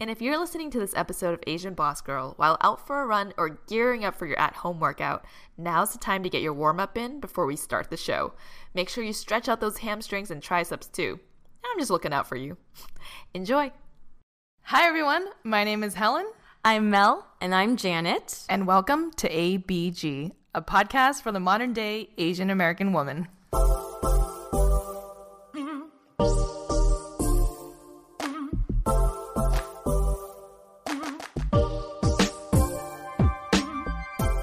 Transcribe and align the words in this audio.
And 0.00 0.08
if 0.08 0.22
you're 0.22 0.38
listening 0.38 0.70
to 0.70 0.78
this 0.78 0.96
episode 0.96 1.34
of 1.34 1.44
Asian 1.46 1.74
Boss 1.74 2.00
Girl 2.00 2.32
while 2.38 2.56
out 2.62 2.86
for 2.86 3.02
a 3.02 3.06
run 3.06 3.34
or 3.36 3.60
gearing 3.68 4.02
up 4.02 4.16
for 4.16 4.24
your 4.24 4.38
at 4.40 4.54
home 4.56 4.80
workout, 4.80 5.26
now's 5.58 5.92
the 5.92 5.98
time 5.98 6.22
to 6.22 6.30
get 6.30 6.40
your 6.40 6.54
warm 6.54 6.80
up 6.80 6.96
in 6.96 7.20
before 7.20 7.44
we 7.44 7.54
start 7.54 7.90
the 7.90 7.98
show. 7.98 8.32
Make 8.72 8.88
sure 8.88 9.04
you 9.04 9.12
stretch 9.12 9.46
out 9.46 9.60
those 9.60 9.76
hamstrings 9.76 10.30
and 10.30 10.42
triceps 10.42 10.86
too. 10.86 11.20
I'm 11.62 11.78
just 11.78 11.90
looking 11.90 12.14
out 12.14 12.26
for 12.26 12.36
you. 12.36 12.56
Enjoy. 13.34 13.72
Hi, 14.62 14.88
everyone. 14.88 15.26
My 15.44 15.64
name 15.64 15.84
is 15.84 15.92
Helen. 15.92 16.30
I'm 16.64 16.88
Mel. 16.88 17.26
And 17.42 17.54
I'm 17.54 17.76
Janet. 17.76 18.46
And 18.48 18.66
welcome 18.66 19.10
to 19.18 19.28
ABG, 19.28 20.32
a 20.54 20.62
podcast 20.62 21.20
for 21.20 21.30
the 21.30 21.40
modern 21.40 21.74
day 21.74 22.08
Asian 22.16 22.48
American 22.48 22.94
woman. 22.94 23.28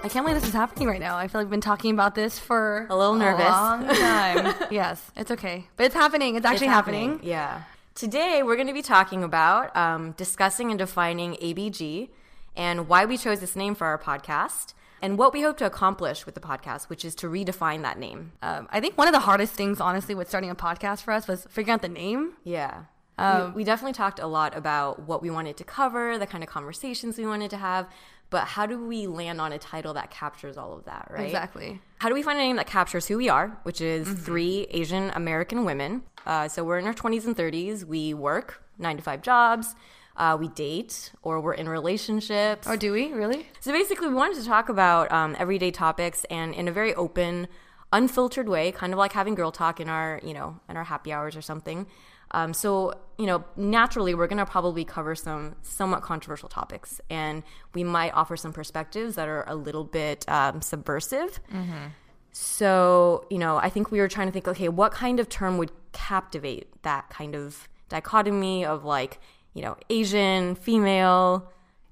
I 0.07 0.09
can't 0.09 0.25
believe 0.25 0.39
this 0.39 0.47
is 0.47 0.55
happening 0.55 0.87
right 0.87 1.01
now. 1.01 1.17
I 1.17 1.27
feel 1.27 1.41
like 1.41 1.47
I've 1.47 1.51
been 1.51 1.59
talking 1.59 1.91
about 1.93 2.15
this 2.15 2.39
for 2.39 2.87
a 2.89 2.95
little 2.95 3.15
nervous. 3.15 3.45
A 3.45 3.49
long 3.49 3.87
time. 3.93 4.55
yes, 4.71 5.11
it's 5.17 5.31
okay. 5.31 5.67
But 5.75 5.87
it's 5.87 5.95
happening. 5.95 6.37
It's 6.37 6.45
actually 6.45 6.67
it's 6.67 6.73
happening. 6.73 7.09
happening. 7.09 7.29
Yeah. 7.29 7.63
Today, 7.93 8.41
we're 8.41 8.55
going 8.55 8.69
to 8.69 8.73
be 8.73 8.81
talking 8.81 9.21
about 9.21 9.75
um, 9.75 10.13
discussing 10.13 10.69
and 10.71 10.79
defining 10.79 11.33
ABG 11.33 12.07
and 12.55 12.87
why 12.87 13.03
we 13.03 13.17
chose 13.17 13.41
this 13.41 13.53
name 13.53 13.75
for 13.75 13.85
our 13.85 13.97
podcast 13.97 14.73
and 15.01 15.17
what 15.17 15.33
we 15.33 15.41
hope 15.41 15.57
to 15.57 15.65
accomplish 15.65 16.25
with 16.25 16.35
the 16.35 16.41
podcast, 16.41 16.87
which 16.87 17.03
is 17.03 17.13
to 17.15 17.27
redefine 17.27 17.81
that 17.81 17.99
name. 17.99 18.31
Um, 18.41 18.69
I 18.71 18.79
think 18.79 18.97
one 18.97 19.09
of 19.09 19.13
the 19.13 19.19
hardest 19.19 19.55
things, 19.55 19.81
honestly, 19.81 20.15
with 20.15 20.29
starting 20.29 20.49
a 20.49 20.55
podcast 20.55 21.01
for 21.01 21.11
us 21.11 21.27
was 21.27 21.45
figuring 21.49 21.73
out 21.73 21.81
the 21.81 21.89
name. 21.89 22.31
Yeah. 22.45 22.83
Um, 23.17 23.47
we, 23.47 23.57
we 23.57 23.63
definitely 23.65 23.93
talked 23.93 24.19
a 24.19 24.27
lot 24.27 24.55
about 24.55 25.01
what 25.01 25.21
we 25.21 25.29
wanted 25.29 25.57
to 25.57 25.65
cover, 25.65 26.17
the 26.17 26.27
kind 26.27 26.45
of 26.45 26.49
conversations 26.49 27.17
we 27.17 27.25
wanted 27.25 27.49
to 27.49 27.57
have, 27.57 27.87
but 28.29 28.45
how 28.45 28.65
do 28.65 28.85
we 28.85 29.07
land 29.07 29.39
on 29.39 29.51
a 29.53 29.57
title 29.57 29.93
that 29.93 30.11
captures 30.11 30.57
all 30.57 30.73
of 30.73 30.85
that, 30.85 31.07
right? 31.09 31.25
Exactly. 31.25 31.81
How 31.99 32.09
do 32.09 32.15
we 32.15 32.23
find 32.23 32.37
a 32.37 32.41
name 32.41 32.57
that 32.57 32.67
captures 32.67 33.07
who 33.07 33.17
we 33.17 33.29
are, 33.29 33.57
which 33.63 33.81
is 33.81 34.07
mm-hmm. 34.07 34.17
three 34.17 34.67
Asian 34.71 35.11
American 35.11 35.65
women? 35.65 36.03
Uh, 36.25 36.47
so 36.47 36.63
we're 36.63 36.77
in 36.77 36.85
our 36.85 36.93
20s 36.93 37.25
and 37.25 37.35
30s. 37.35 37.85
We 37.85 38.13
work 38.13 38.63
nine 38.77 38.97
to 38.97 39.03
five 39.03 39.21
jobs. 39.21 39.75
Uh, 40.17 40.35
we 40.39 40.47
date 40.49 41.11
or 41.21 41.39
we're 41.39 41.53
in 41.53 41.69
relationships. 41.69 42.67
Or 42.67 42.73
oh, 42.73 42.75
do 42.75 42.91
we 42.91 43.11
really? 43.13 43.45
So 43.59 43.71
basically, 43.71 44.07
we 44.07 44.15
wanted 44.15 44.37
to 44.41 44.45
talk 44.45 44.67
about 44.67 45.11
um, 45.11 45.35
everyday 45.37 45.71
topics 45.71 46.25
and 46.29 46.55
in 46.55 46.67
a 46.67 46.71
very 46.71 46.93
open, 46.95 47.47
unfiltered 47.91 48.49
way, 48.49 48.71
kind 48.71 48.93
of 48.93 48.99
like 48.99 49.13
having 49.13 49.35
girl 49.35 49.51
talk 49.51 49.79
in 49.79 49.89
our, 49.89 50.19
you 50.23 50.33
know, 50.33 50.59
in 50.69 50.77
our 50.77 50.83
happy 50.83 51.11
hours 51.11 51.35
or 51.35 51.41
something. 51.41 51.87
Um, 52.31 52.53
so, 52.53 52.93
you 53.17 53.25
know, 53.25 53.45
naturally, 53.55 54.13
we're 54.13 54.27
going 54.27 54.37
to 54.37 54.45
probably 54.45 54.83
cover 54.83 55.15
some 55.15 55.55
somewhat 55.61 56.01
controversial 56.01 56.49
topics, 56.49 56.99
and 57.09 57.43
we 57.73 57.83
might 57.83 58.13
offer 58.13 58.35
some 58.35 58.51
perspectives 58.51 59.15
that 59.15 59.29
are 59.29 59.45
a 59.47 59.55
little 59.55 59.85
bit 59.85 60.27
um, 60.27 60.61
subversive. 60.61 61.39
Mm-hmm. 61.51 61.87
So, 62.33 63.25
you 63.29 63.37
know, 63.37 63.57
I 63.57 63.69
think 63.69 63.91
we 63.91 63.99
were 63.99 64.09
trying 64.09 64.27
to 64.27 64.33
think, 64.33 64.47
okay, 64.47 64.69
what 64.69 64.91
kind 64.91 65.19
of 65.19 65.29
term 65.29 65.57
would 65.57 65.71
captivate 65.93 66.67
that 66.83 67.09
kind 67.09 67.35
of 67.35 67.67
dichotomy 67.89 68.65
of 68.65 68.83
like, 68.83 69.19
you 69.53 69.61
know, 69.61 69.77
Asian, 69.89 70.55
female, 70.55 71.49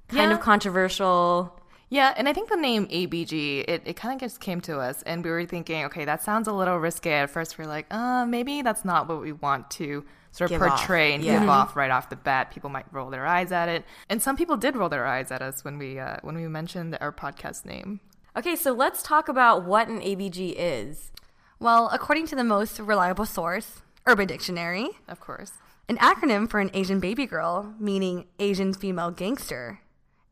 kind 0.09 0.31
yeah. 0.31 0.35
of 0.35 0.41
controversial. 0.41 1.57
Yeah, 1.89 2.13
and 2.17 2.27
I 2.27 2.33
think 2.33 2.49
the 2.49 2.55
name 2.55 2.87
ABG, 2.87 3.65
it, 3.67 3.83
it 3.85 3.95
kind 3.95 4.15
of 4.15 4.19
just 4.19 4.39
came 4.39 4.59
to 4.61 4.79
us, 4.79 5.03
and 5.03 5.23
we 5.23 5.29
were 5.29 5.45
thinking, 5.45 5.85
okay, 5.85 6.03
that 6.05 6.23
sounds 6.23 6.47
a 6.47 6.53
little 6.53 6.77
risque. 6.77 7.11
At 7.11 7.29
first, 7.29 7.57
we 7.57 7.65
are 7.65 7.67
like, 7.67 7.85
uh, 7.91 8.25
maybe 8.25 8.63
that's 8.63 8.83
not 8.83 9.07
what 9.07 9.21
we 9.21 9.31
want 9.31 9.69
to 9.71 10.03
sort 10.31 10.51
of 10.51 10.59
give 10.59 10.67
portray 10.67 11.09
off. 11.09 11.15
and 11.15 11.23
yeah. 11.23 11.39
give 11.39 11.49
off 11.49 11.75
right 11.75 11.91
off 11.91 12.09
the 12.09 12.15
bat. 12.15 12.51
People 12.51 12.69
might 12.69 12.85
roll 12.91 13.09
their 13.09 13.25
eyes 13.25 13.51
at 13.51 13.69
it, 13.69 13.85
and 14.09 14.21
some 14.21 14.35
people 14.35 14.57
did 14.57 14.75
roll 14.75 14.89
their 14.89 15.05
eyes 15.05 15.31
at 15.31 15.41
us 15.41 15.63
when 15.63 15.77
we 15.77 15.99
uh, 15.99 16.17
when 16.21 16.35
we 16.35 16.47
mentioned 16.47 16.97
our 16.99 17.11
podcast 17.11 17.65
name. 17.65 17.99
Okay, 18.35 18.55
so 18.55 18.73
let's 18.73 19.01
talk 19.01 19.29
about 19.29 19.63
what 19.63 19.87
an 19.87 20.01
ABG 20.01 20.55
is. 20.57 21.11
Well, 21.59 21.89
according 21.93 22.27
to 22.27 22.35
the 22.35 22.43
most 22.43 22.79
reliable 22.79 23.25
source, 23.25 23.81
Urban 24.05 24.27
Dictionary, 24.27 24.89
of 25.07 25.19
course, 25.19 25.53
an 25.87 25.97
acronym 25.97 26.49
for 26.49 26.59
an 26.59 26.69
Asian 26.73 26.99
baby 26.99 27.25
girl, 27.25 27.73
meaning 27.79 28.25
Asian 28.39 28.73
female 28.73 29.11
gangster. 29.11 29.79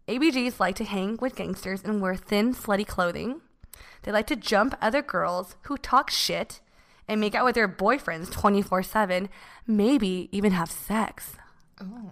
ABGs 0.08 0.60
like 0.60 0.76
to 0.76 0.84
hang 0.84 1.18
with 1.22 1.36
gangsters 1.36 1.82
and 1.84 2.02
wear 2.02 2.16
thin, 2.16 2.54
slutty 2.54 2.86
clothing. 2.86 3.40
They 4.02 4.12
like 4.12 4.28
to 4.28 4.36
jump 4.36 4.76
other 4.82 5.02
girls 5.02 5.56
who 5.64 5.78
talk 5.78 6.10
shit 6.10 6.60
and 7.08 7.22
make 7.22 7.36
out 7.36 7.46
with 7.46 7.56
their 7.56 7.70
boyfriends 7.70 8.30
24 8.30 8.84
7, 8.84 9.30
maybe 9.66 10.28
even 10.32 10.52
have 10.52 10.70
sex. 10.70 11.38
Ooh. 11.82 12.12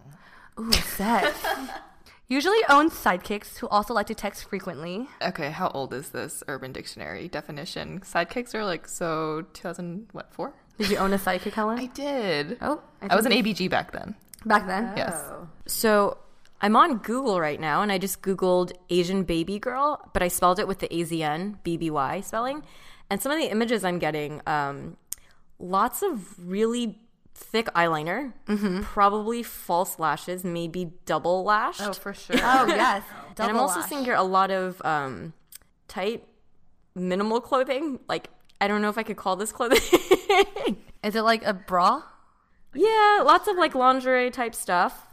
Ooh, 0.60 0.72
sex. 0.72 1.38
Usually 2.30 2.60
own 2.70 2.90
sidekicks 2.90 3.58
who 3.58 3.68
also 3.68 3.94
like 3.94 4.08
to 4.08 4.16
text 4.16 4.46
frequently. 4.46 5.10
Okay, 5.22 5.52
how 5.52 5.68
old 5.70 5.94
is 5.94 6.10
this 6.10 6.44
Urban 6.48 6.72
Dictionary 6.72 7.28
definition? 7.28 8.00
Sidekicks 8.00 8.56
are 8.56 8.64
like 8.64 8.88
so 8.88 9.46
2000 9.52 10.08
what 10.14 10.34
four? 10.34 10.54
Did 10.78 10.90
you 10.92 10.98
own 10.98 11.12
a 11.12 11.18
sidekick, 11.18 11.52
Helen? 11.52 11.78
I 11.78 11.88
did. 11.88 12.58
Oh, 12.62 12.82
I, 13.02 13.08
I 13.10 13.16
was 13.18 13.26
an 13.26 13.34
ABG 13.34 13.70
back 13.70 13.92
then. 13.92 14.16
Back 14.46 14.66
then, 14.66 14.94
oh. 14.94 14.94
yes. 14.96 15.22
So 15.68 16.18
I'm 16.62 16.76
on 16.76 16.98
Google 16.98 17.40
right 17.40 17.60
now, 17.60 17.82
and 17.82 17.92
I 17.92 17.98
just 17.98 18.22
Googled 18.22 18.72
Asian 18.90 19.24
baby 19.24 19.58
girl, 19.58 20.10
but 20.14 20.22
I 20.22 20.28
spelled 20.28 20.60
it 20.60 20.68
with 20.68 20.80
the 20.80 20.88
AZN 20.88 21.58
BBY 21.64 22.24
spelling. 22.24 22.64
And 23.10 23.22
some 23.22 23.32
of 23.32 23.40
the 23.40 23.52
images 23.52 23.84
I'm 23.84 23.98
getting, 23.98 24.42
um, 24.46 24.96
lots 25.58 26.04
of 26.04 26.48
really 26.48 27.00
thick 27.34 27.66
eyeliner, 27.74 28.34
mm-hmm. 28.48 28.82
probably 28.82 29.42
false 29.42 29.98
lashes, 29.98 30.44
maybe 30.44 30.94
double 31.06 31.44
lashed. 31.44 31.82
Oh, 31.82 31.94
for 31.94 32.14
sure. 32.14 32.36
oh, 32.38 32.68
yes. 32.68 33.04
and 33.40 33.50
I'm 33.50 33.58
also 33.58 33.80
lash. 33.80 33.90
seeing 33.90 34.06
here 34.06 34.16
a 34.16 34.24
lot 34.24 34.52
of 34.52 34.80
um, 34.86 35.34
tight, 35.88 36.24
minimal 36.94 37.42
clothing. 37.42 38.00
Like, 38.08 38.30
I 38.62 38.68
don't 38.68 38.84
know 38.84 38.90
if 38.90 39.00
I 39.00 39.04
could 39.04 39.18
call 39.18 39.36
this 39.36 39.52
clothing. 39.52 39.80
Is 41.04 41.16
it 41.16 41.24
like 41.24 41.44
a 41.44 41.54
bra? 41.54 42.04
Yeah, 42.76 43.24
lots 43.26 43.48
of 43.48 43.58
like 43.58 43.74
lingerie 43.74 44.30
type 44.30 44.54
stuff. 44.54 45.08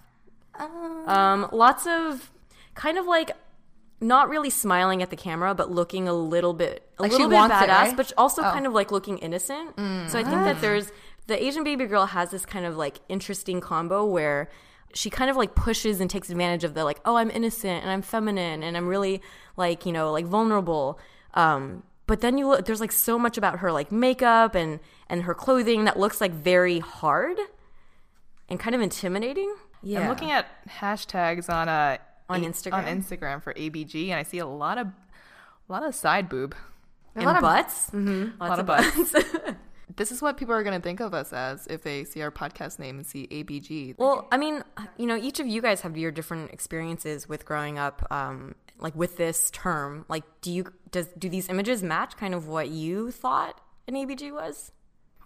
Um, 0.58 1.08
um, 1.08 1.48
lots 1.52 1.86
of 1.86 2.30
kind 2.74 2.98
of 2.98 3.06
like 3.06 3.32
not 4.00 4.28
really 4.28 4.50
smiling 4.50 5.02
at 5.02 5.10
the 5.10 5.16
camera, 5.16 5.54
but 5.54 5.70
looking 5.70 6.08
a 6.08 6.12
little 6.12 6.54
bit 6.54 6.88
a 6.98 7.02
like 7.02 7.12
little 7.12 7.28
bit 7.28 7.36
badass, 7.36 7.62
it, 7.62 7.68
right? 7.68 7.96
but 7.96 8.12
also 8.16 8.42
oh. 8.42 8.50
kind 8.50 8.66
of 8.66 8.72
like 8.72 8.92
looking 8.92 9.18
innocent. 9.18 9.76
Mm. 9.76 10.08
So 10.08 10.18
I 10.18 10.22
think 10.22 10.44
that 10.44 10.56
ah. 10.56 10.60
there's 10.60 10.92
the 11.26 11.42
Asian 11.42 11.64
baby 11.64 11.86
girl 11.86 12.06
has 12.06 12.30
this 12.30 12.46
kind 12.46 12.64
of 12.64 12.76
like 12.76 13.00
interesting 13.08 13.60
combo 13.60 14.04
where 14.04 14.48
she 14.94 15.10
kind 15.10 15.30
of 15.30 15.36
like 15.36 15.54
pushes 15.54 16.00
and 16.00 16.08
takes 16.08 16.30
advantage 16.30 16.64
of 16.64 16.74
the 16.74 16.84
like, 16.84 17.00
oh, 17.04 17.16
I'm 17.16 17.30
innocent 17.30 17.82
and 17.82 17.90
I'm 17.90 18.02
feminine 18.02 18.62
and 18.62 18.76
I'm 18.76 18.86
really 18.86 19.20
like 19.56 19.84
you 19.84 19.92
know 19.92 20.12
like 20.12 20.26
vulnerable. 20.26 20.98
Um, 21.34 21.82
but 22.06 22.20
then 22.20 22.38
you 22.38 22.48
look, 22.48 22.64
there's 22.64 22.80
like 22.80 22.92
so 22.92 23.18
much 23.18 23.36
about 23.36 23.58
her 23.58 23.72
like 23.72 23.90
makeup 23.90 24.54
and 24.54 24.80
and 25.08 25.24
her 25.24 25.34
clothing 25.34 25.84
that 25.84 25.98
looks 25.98 26.20
like 26.20 26.32
very 26.32 26.78
hard 26.78 27.38
and 28.48 28.60
kind 28.60 28.74
of 28.74 28.80
intimidating. 28.80 29.54
Yeah. 29.82 30.00
I'm 30.00 30.08
looking 30.08 30.30
at 30.30 30.46
hashtags 30.68 31.48
on 31.48 31.68
uh 31.68 31.98
on 32.28 32.42
Instagram 32.42 32.72
on 32.74 32.84
Instagram 32.84 33.42
for 33.42 33.54
ABG, 33.54 34.08
and 34.08 34.14
I 34.14 34.22
see 34.22 34.38
a 34.38 34.46
lot 34.46 34.78
of 34.78 34.86
a 34.86 35.72
lot 35.72 35.82
of 35.82 35.94
side 35.94 36.28
boob 36.28 36.54
and 37.14 37.24
butts. 37.40 37.88
Of, 37.88 37.94
mm-hmm. 37.94 38.42
a 38.42 38.48
lot 38.48 38.58
of 38.58 38.66
butts. 38.66 39.14
This 39.98 40.12
is 40.12 40.22
what 40.22 40.36
people 40.36 40.54
are 40.54 40.62
going 40.62 40.80
to 40.80 40.82
think 40.82 41.00
of 41.00 41.12
us 41.12 41.32
as 41.32 41.66
if 41.66 41.82
they 41.82 42.04
see 42.04 42.22
our 42.22 42.30
podcast 42.30 42.78
name 42.78 42.98
and 42.98 43.06
see 43.06 43.26
ABG. 43.26 43.96
Well, 43.98 44.28
I 44.30 44.36
mean, 44.36 44.62
you 44.96 45.06
know, 45.06 45.16
each 45.16 45.40
of 45.40 45.48
you 45.48 45.60
guys 45.60 45.80
have 45.80 45.96
your 45.96 46.12
different 46.12 46.52
experiences 46.52 47.28
with 47.28 47.44
growing 47.44 47.80
up, 47.80 48.06
um, 48.08 48.54
like 48.78 48.94
with 48.94 49.16
this 49.16 49.50
term. 49.50 50.04
Like, 50.08 50.22
do 50.40 50.52
you 50.52 50.72
does 50.92 51.08
do 51.18 51.28
these 51.28 51.48
images 51.48 51.82
match 51.82 52.16
kind 52.16 52.32
of 52.32 52.46
what 52.46 52.68
you 52.68 53.10
thought 53.10 53.60
an 53.88 53.94
ABG 53.94 54.32
was? 54.32 54.70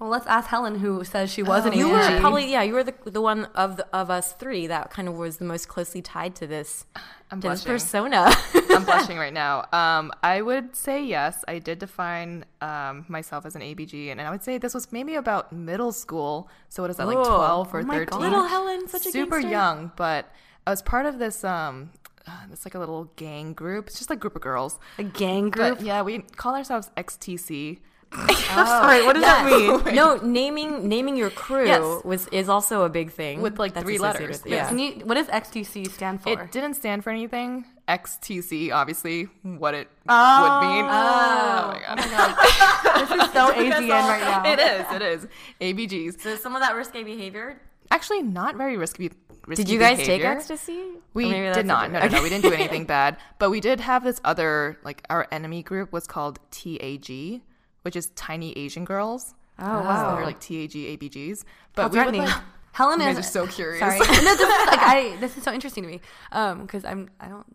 Well, 0.02 0.10
let's 0.10 0.26
ask 0.26 0.48
Helen, 0.48 0.80
who 0.80 1.04
says 1.04 1.30
she 1.32 1.44
was 1.44 1.64
an 1.64 1.74
You 1.74 1.86
ABG. 1.86 2.14
were 2.14 2.20
probably 2.20 2.50
yeah, 2.50 2.62
you 2.62 2.74
were 2.74 2.82
the 2.82 2.94
the 3.04 3.20
one 3.20 3.44
of 3.54 3.76
the, 3.76 3.86
of 3.96 4.10
us 4.10 4.32
three 4.32 4.66
that 4.66 4.90
kind 4.90 5.06
of 5.06 5.14
was 5.14 5.36
the 5.36 5.44
most 5.44 5.68
closely 5.68 6.02
tied 6.02 6.34
to 6.36 6.46
this 6.48 6.86
I'm 7.30 7.40
to 7.40 7.50
this 7.50 7.62
persona. 7.62 8.34
I'm 8.70 8.84
blushing 8.90 9.16
right 9.16 9.32
now. 9.32 9.66
Um, 9.72 10.10
I 10.20 10.42
would 10.42 10.74
say 10.74 11.04
yes. 11.04 11.44
I 11.46 11.60
did 11.60 11.78
define 11.78 12.44
um, 12.60 13.04
myself 13.06 13.46
as 13.46 13.54
an 13.54 13.62
ABG, 13.62 14.10
and 14.10 14.20
I 14.20 14.28
would 14.30 14.42
say 14.42 14.58
this 14.58 14.74
was 14.74 14.90
maybe 14.90 15.14
about 15.14 15.52
middle 15.52 15.92
school. 15.92 16.50
So 16.68 16.82
what 16.82 16.90
is 16.90 16.96
that, 16.96 17.06
like 17.06 17.14
12 17.14 17.72
or 17.72 17.78
Oh 17.78 17.82
13? 17.84 18.06
God. 18.06 18.20
Little 18.20 18.46
Helen, 18.48 18.88
such 18.88 19.06
a 19.06 19.10
super 19.12 19.36
gangster. 19.36 19.50
young, 19.50 19.92
but 19.94 20.32
I 20.66 20.70
was 20.70 20.82
part 20.82 21.06
of 21.06 21.20
this. 21.20 21.44
Um, 21.44 21.90
uh, 22.26 22.32
it's 22.52 22.66
like 22.66 22.74
a 22.74 22.80
little 22.80 23.04
gang 23.14 23.52
group. 23.52 23.86
It's 23.86 23.98
just 23.98 24.10
like 24.10 24.16
a 24.18 24.20
group 24.20 24.34
of 24.34 24.42
girls. 24.42 24.80
a 24.98 25.04
gang 25.04 25.50
group. 25.50 25.78
But 25.78 25.86
yeah, 25.86 26.02
we 26.02 26.18
call 26.18 26.56
ourselves 26.56 26.90
XTC. 26.96 27.78
Sorry, 28.52 29.04
what 29.06 29.14
does 29.14 29.22
that 29.22 29.46
oh, 29.50 29.82
mean? 29.84 29.94
no, 29.94 30.16
naming 30.16 30.86
naming 30.88 31.16
your 31.16 31.30
crew 31.30 31.66
Yes. 31.66 32.04
was 32.04 32.28
is 32.28 32.48
also 32.48 32.82
a 32.84 32.88
big 32.90 33.10
thing 33.10 33.40
With, 33.40 33.58
like, 33.58 33.72
that's 33.74 33.84
three 33.84 33.96
associated 33.96 34.20
letters. 34.20 34.42
with- 34.42 34.52
Yes. 34.52 34.64
Yeah. 34.64 34.68
Can 34.68 34.78
you, 34.78 34.90
what 35.06 35.14
does 35.14 35.28
XTC 35.28 35.90
stand 35.90 36.22
for? 36.22 36.28
It 36.30 36.52
didn't 36.52 36.74
stand 36.74 37.02
for 37.04 37.10
anything. 37.10 37.64
XTC, 37.88 38.72
obviously, 38.72 39.24
what 39.42 39.74
it 39.74 39.88
Oh. 40.08 40.42
would 40.42 40.68
mean. 40.68 40.84
Oh, 40.84 41.74
oh 41.88 41.96
my 41.96 42.08
god. 42.10 43.08
this 43.08 43.10
is 43.26 43.32
so 43.32 43.52
AZN 43.52 43.88
right 43.90 44.20
now. 44.20 44.52
it 44.52 44.58
is. 44.58 44.86
It 44.92 45.02
is. 45.02 45.26
ABGs. 45.60 46.20
So 46.20 46.36
some 46.36 46.54
of 46.54 46.60
that 46.62 46.74
risque 46.76 47.02
behavior. 47.02 47.60
Actually, 47.90 48.22
not 48.22 48.56
very 48.56 48.76
risky. 48.76 49.10
risky 49.46 49.64
Did 49.64 49.72
you 49.72 49.78
guys 49.78 49.98
behavior. 49.98 50.28
take 50.28 50.36
ecstasy? 50.36 50.80
Or 50.80 51.00
We 51.14 51.30
maybe 51.30 51.46
that's 51.46 51.58
did 51.58 51.66
not. 51.66 51.86
a 51.88 51.88
No, 51.88 51.98
no, 51.98 52.00
different- 52.02 52.14
no. 52.14 52.22
We 52.22 52.28
didn't 52.28 52.44
do 52.44 52.52
anything 52.52 52.84
bad. 52.84 53.16
But 53.38 53.50
we 53.50 53.60
did 53.60 53.80
have 53.80 54.04
this 54.04 54.20
other, 54.24 54.78
like, 54.84 55.02
our 55.10 55.26
enemy 55.32 55.62
group 55.62 55.92
was 55.92 56.06
called 56.06 56.38
TAG, 56.50 57.42
which 57.82 57.96
is 57.96 58.06
Tiny 58.16 58.52
Asian 58.58 58.84
Girls. 58.84 59.34
Oh, 59.58 59.64
So 59.64 59.84
wow. 59.84 60.16
they're 60.16 60.24
like 60.24 60.40
TAG 60.40 60.70
ABGs. 60.72 61.44
How 61.76 61.88
But 61.88 61.92
we 61.92 61.98
would, 62.04 62.16
like, 62.16 62.42
Helen 62.72 63.00
is 63.00 63.06
guys 63.06 63.18
are 63.18 63.22
so 63.22 63.46
curious. 63.58 63.80
Sorry, 63.80 63.98
no, 63.98 64.04
this 64.06 64.40
is 64.40 64.48
like 64.66 64.78
I. 64.80 65.16
This 65.20 65.36
is 65.36 65.42
so 65.42 65.52
interesting 65.52 65.82
to 65.84 65.88
me. 65.90 66.00
Um, 66.32 66.62
because 66.62 66.84
I'm. 66.84 67.10
I 67.20 67.28
don't. 67.28 67.46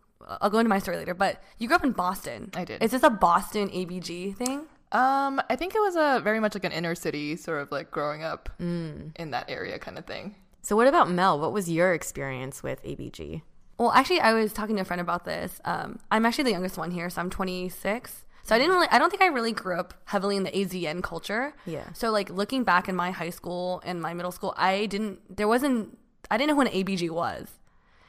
I'll 0.42 0.50
go 0.50 0.60
into 0.60 0.70
my 0.70 0.80
story 0.80 0.98
later. 0.98 1.14
But 1.14 1.42
you 1.58 1.68
grew 1.68 1.76
up 1.76 1.84
in 1.84 1.92
Boston. 1.94 2.52
I 2.56 2.66
did. 2.66 2.84
Is 2.84 2.92
this 2.92 3.04
a 3.04 3.10
Boston 3.10 3.70
ABG 3.70 4.36
thing? 4.36 4.66
Um, 4.92 5.42
I 5.50 5.56
think 5.58 5.74
it 5.76 5.80
was 5.82 5.96
a 5.98 6.22
very 6.24 6.40
much 6.40 6.54
like 6.54 6.64
an 6.64 6.72
inner 6.72 6.96
city 6.96 7.36
sort 7.36 7.62
of 7.62 7.72
like 7.72 7.92
growing 7.92 8.24
up 8.24 8.50
Mm. 8.62 9.12
in 9.18 9.32
that 9.32 9.50
area 9.50 9.80
kind 9.80 9.98
of 9.98 10.06
thing. 10.06 10.36
So 10.62 10.76
what 10.76 10.88
about 10.88 11.10
Mel? 11.10 11.40
What 11.40 11.52
was 11.54 11.70
your 11.70 11.94
experience 11.94 12.62
with 12.64 12.82
ABG? 12.84 13.42
Well, 13.78 13.92
actually, 13.92 14.20
I 14.22 14.34
was 14.34 14.54
talking 14.54 14.76
to 14.78 14.82
a 14.82 14.86
friend 14.86 15.00
about 15.02 15.24
this. 15.26 15.60
Um, 15.66 16.00
I'm 16.12 16.26
actually 16.26 16.46
the 16.46 16.52
youngest 16.52 16.78
one 16.78 16.92
here, 16.92 17.10
so 17.10 17.22
I'm 17.22 17.30
26. 17.30 18.26
So 18.48 18.56
I 18.56 18.60
didn't 18.60 18.74
really. 18.76 18.88
I 18.92 18.98
don't 18.98 19.10
think 19.10 19.22
I 19.22 19.28
really 19.28 19.52
grew 19.52 19.78
up 19.78 19.94
heavily 20.06 20.38
in 20.38 20.44
the 20.44 20.52
AZN 20.52 21.04
culture. 21.04 21.54
Yeah. 21.66 21.92
So 21.92 22.12
like 22.12 22.30
looking 22.30 22.64
back 22.64 22.88
in 22.88 22.96
my 22.96 23.12
high 23.12 23.30
school 23.30 23.82
and 23.86 24.02
my 24.02 24.14
middle 24.14 24.32
school, 24.32 24.54
I 24.56 24.86
didn't. 24.86 25.36
There 25.36 25.50
wasn't. 25.50 25.98
I 26.32 26.38
didn't 26.38 26.50
know 26.50 26.56
who 26.56 26.62
an 26.62 26.68
ABG 26.68 27.10
was. 27.10 27.50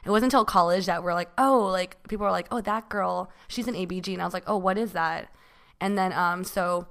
It 0.04 0.10
wasn't 0.10 0.32
until 0.32 0.44
college 0.44 0.86
that 0.86 1.02
we're 1.02 1.12
like, 1.12 1.28
oh, 1.38 1.66
like 1.72 2.00
people 2.08 2.24
were 2.24 2.30
like, 2.30 2.46
oh, 2.52 2.60
that 2.60 2.88
girl, 2.88 3.32
she's 3.48 3.66
an 3.66 3.74
ABG, 3.74 4.12
and 4.12 4.22
I 4.22 4.24
was 4.24 4.32
like, 4.32 4.44
oh, 4.46 4.56
what 4.56 4.78
is 4.78 4.92
that? 4.92 5.28
And 5.80 5.98
then 5.98 6.12
um, 6.12 6.44
so 6.44 6.86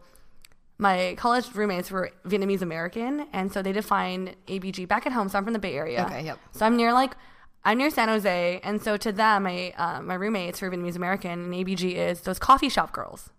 my 0.77 1.15
college 1.17 1.55
roommates 1.55 1.89
were 1.89 2.11
Vietnamese 2.25 2.61
American, 2.61 3.27
and 3.31 3.49
so 3.53 3.61
they 3.61 3.71
defined 3.71 4.35
ABG 4.47 4.89
back 4.89 5.05
at 5.05 5.13
home. 5.13 5.29
So 5.29 5.37
I'm 5.37 5.45
from 5.45 5.53
the 5.53 5.59
Bay 5.59 5.75
Area. 5.75 6.05
Okay, 6.05 6.25
yep. 6.25 6.37
So 6.51 6.65
I'm 6.65 6.75
near 6.75 6.91
like 6.91 7.15
I'm 7.65 7.77
near 7.77 7.89
San 7.89 8.07
Jose, 8.07 8.61
and 8.63 8.81
so 8.81 8.95
to 8.97 9.11
them, 9.11 9.43
my 9.43 9.73
uh, 9.77 10.01
my 10.01 10.13
roommates 10.13 10.59
who 10.59 10.67
are 10.67 10.71
Vietnamese 10.71 10.95
American, 10.95 11.31
and 11.31 11.53
ABG 11.53 11.95
is 11.95 12.21
those 12.21 12.39
coffee 12.39 12.69
shop 12.69 12.91
girls. 12.93 13.29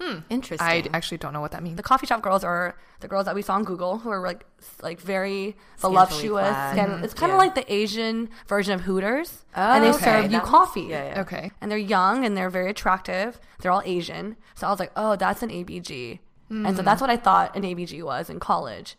Hmm. 0.00 0.20
Interesting. 0.28 0.66
I 0.66 0.84
actually 0.92 1.18
don't 1.18 1.32
know 1.32 1.40
what 1.40 1.52
that 1.52 1.62
means. 1.62 1.76
The 1.76 1.82
coffee 1.82 2.06
shop 2.06 2.20
girls 2.20 2.42
are 2.42 2.76
the 3.00 3.06
girls 3.06 3.26
that 3.26 3.34
we 3.36 3.42
saw 3.42 3.54
on 3.54 3.62
Google 3.64 3.98
who 3.98 4.10
are 4.10 4.20
like 4.20 4.44
like 4.82 5.00
very 5.00 5.56
voluptuous. 5.78 6.48
clad. 6.48 6.78
And 6.78 7.04
it's 7.04 7.14
kind 7.14 7.30
of 7.30 7.36
Yeah. 7.36 7.38
like 7.44 7.54
the 7.54 7.72
Asian 7.72 8.28
version 8.48 8.72
of 8.74 8.80
Hooters, 8.82 9.44
and 9.54 9.84
they 9.84 9.90
okay. 9.90 10.04
serve 10.04 10.24
you 10.24 10.30
That- 10.38 10.42
coffee. 10.44 10.82
yeah, 10.82 11.12
yeah. 11.14 11.20
Okay. 11.20 11.52
And 11.60 11.70
they're 11.70 11.78
young 11.78 12.24
and 12.24 12.36
they're 12.36 12.50
very 12.50 12.70
attractive. 12.70 13.38
They're 13.60 13.70
all 13.70 13.82
Asian. 13.84 14.36
So 14.56 14.66
I 14.66 14.70
was 14.70 14.80
like, 14.80 14.92
oh, 14.96 15.14
that's 15.16 15.42
an 15.42 15.50
ABG. 15.50 16.18
And 16.50 16.76
so 16.76 16.82
that's 16.82 17.00
what 17.00 17.10
I 17.10 17.16
thought 17.16 17.56
an 17.56 17.62
ABG 17.64 18.02
was 18.04 18.30
in 18.30 18.38
college. 18.38 18.96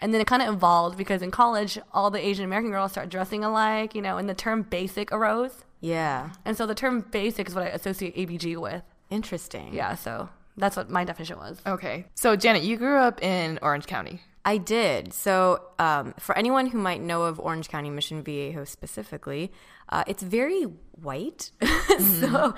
And 0.00 0.14
then 0.14 0.20
it 0.20 0.26
kind 0.26 0.42
of 0.42 0.54
evolved 0.54 0.96
because 0.96 1.22
in 1.22 1.30
college, 1.30 1.78
all 1.92 2.10
the 2.10 2.24
Asian 2.24 2.44
American 2.44 2.70
girls 2.70 2.92
start 2.92 3.08
dressing 3.08 3.42
alike, 3.44 3.94
you 3.94 4.02
know, 4.02 4.16
and 4.16 4.28
the 4.28 4.34
term 4.34 4.62
basic 4.62 5.10
arose. 5.12 5.64
yeah. 5.80 6.30
And 6.44 6.56
so 6.56 6.66
the 6.66 6.74
term 6.74 7.04
basic 7.10 7.48
is 7.48 7.54
what 7.54 7.64
I 7.64 7.68
associate 7.68 8.16
ABG 8.16 8.56
with. 8.56 8.82
Interesting. 9.10 9.74
Yeah, 9.74 9.94
so 9.94 10.28
that's 10.56 10.76
what 10.76 10.88
my 10.90 11.04
definition 11.04 11.38
was. 11.38 11.60
Okay. 11.66 12.04
So 12.14 12.36
Janet, 12.36 12.62
you 12.62 12.76
grew 12.76 12.96
up 12.98 13.22
in 13.22 13.58
Orange 13.62 13.86
County. 13.86 14.20
I 14.44 14.56
did. 14.56 15.12
So, 15.12 15.60
um, 15.78 16.14
for 16.18 16.36
anyone 16.38 16.66
who 16.68 16.78
might 16.78 17.02
know 17.02 17.24
of 17.24 17.38
Orange 17.38 17.68
County, 17.68 17.90
Mission 17.90 18.22
Viejo 18.22 18.64
specifically, 18.64 19.52
uh, 19.90 20.04
it's 20.06 20.22
very 20.22 20.62
white. 20.92 21.50
so, 22.20 22.54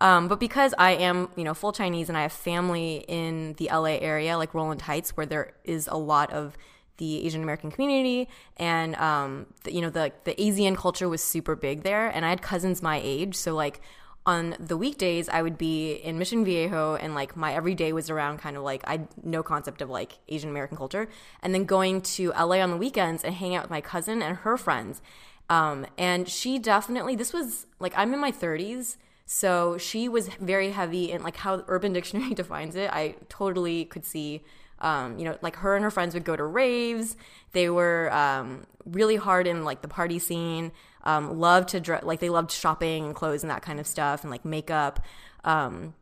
um, 0.00 0.26
but 0.26 0.40
because 0.40 0.74
I 0.78 0.92
am, 0.92 1.28
you 1.36 1.44
know, 1.44 1.54
full 1.54 1.70
Chinese 1.72 2.08
and 2.08 2.18
I 2.18 2.22
have 2.22 2.32
family 2.32 3.04
in 3.06 3.52
the 3.58 3.68
LA 3.70 3.98
area, 4.00 4.36
like 4.36 4.52
Rowland 4.52 4.82
Heights, 4.82 5.16
where 5.16 5.26
there 5.26 5.52
is 5.62 5.86
a 5.86 5.96
lot 5.96 6.32
of 6.32 6.56
the 6.98 7.24
Asian 7.26 7.42
American 7.42 7.70
community, 7.70 8.28
and 8.56 8.94
um, 8.96 9.46
the, 9.64 9.72
you 9.72 9.80
know, 9.80 9.90
the 9.90 10.12
the 10.24 10.34
AZN 10.34 10.76
culture 10.76 11.08
was 11.08 11.22
super 11.22 11.56
big 11.56 11.82
there, 11.82 12.08
and 12.08 12.24
I 12.26 12.30
had 12.30 12.42
cousins 12.42 12.82
my 12.82 13.00
age, 13.02 13.34
so 13.34 13.54
like 13.54 13.80
on 14.26 14.54
the 14.60 14.76
weekdays 14.76 15.26
I 15.30 15.40
would 15.40 15.56
be 15.56 15.94
in 15.94 16.18
Mission 16.18 16.44
Viejo 16.44 16.96
and 16.96 17.14
like 17.14 17.34
my 17.34 17.54
everyday 17.54 17.94
was 17.94 18.10
around 18.10 18.38
kind 18.38 18.58
of 18.58 18.62
like 18.62 18.82
I 18.86 19.08
no 19.22 19.42
concept 19.42 19.80
of 19.80 19.88
like 19.88 20.18
Asian 20.28 20.50
American 20.50 20.76
culture 20.76 21.08
and 21.42 21.54
then 21.54 21.64
going 21.64 22.02
to 22.02 22.30
LA 22.32 22.56
on 22.56 22.70
the 22.70 22.76
weekends 22.76 23.24
and 23.24 23.34
hanging 23.34 23.56
out 23.56 23.64
with 23.64 23.70
my 23.70 23.80
cousin 23.80 24.20
and 24.20 24.36
her 24.38 24.58
friends. 24.58 25.00
Um, 25.48 25.86
and 25.96 26.28
she 26.28 26.58
definitely 26.58 27.16
this 27.16 27.32
was 27.32 27.66
like 27.80 27.94
I'm 27.96 28.12
in 28.12 28.20
my 28.20 28.30
30s 28.30 28.98
so 29.24 29.76
she 29.76 30.08
was 30.08 30.28
very 30.40 30.70
heavy 30.70 31.12
in 31.12 31.22
like 31.22 31.36
how 31.36 31.62
Urban 31.68 31.92
Dictionary 31.92 32.34
defines 32.42 32.76
it. 32.76 32.90
I 32.90 33.16
totally 33.28 33.84
could 33.84 34.06
see 34.06 34.42
um, 34.80 35.18
you 35.18 35.24
know, 35.24 35.36
like 35.42 35.56
her 35.56 35.74
and 35.74 35.82
her 35.82 35.90
friends 35.90 36.14
would 36.14 36.24
go 36.24 36.36
to 36.36 36.44
raves. 36.44 37.16
They 37.52 37.68
were 37.68 38.12
um, 38.12 38.66
really 38.84 39.16
hard 39.16 39.46
in 39.46 39.64
like 39.64 39.82
the 39.82 39.88
party 39.88 40.18
scene. 40.18 40.72
Um, 41.04 41.38
loved 41.38 41.70
to 41.70 42.00
like 42.02 42.20
they 42.20 42.28
loved 42.28 42.50
shopping 42.50 43.04
and 43.06 43.14
clothes 43.14 43.42
and 43.42 43.50
that 43.50 43.62
kind 43.62 43.80
of 43.80 43.86
stuff 43.86 44.22
and 44.22 44.30
like 44.30 44.44
makeup. 44.44 45.00
Um, 45.44 45.94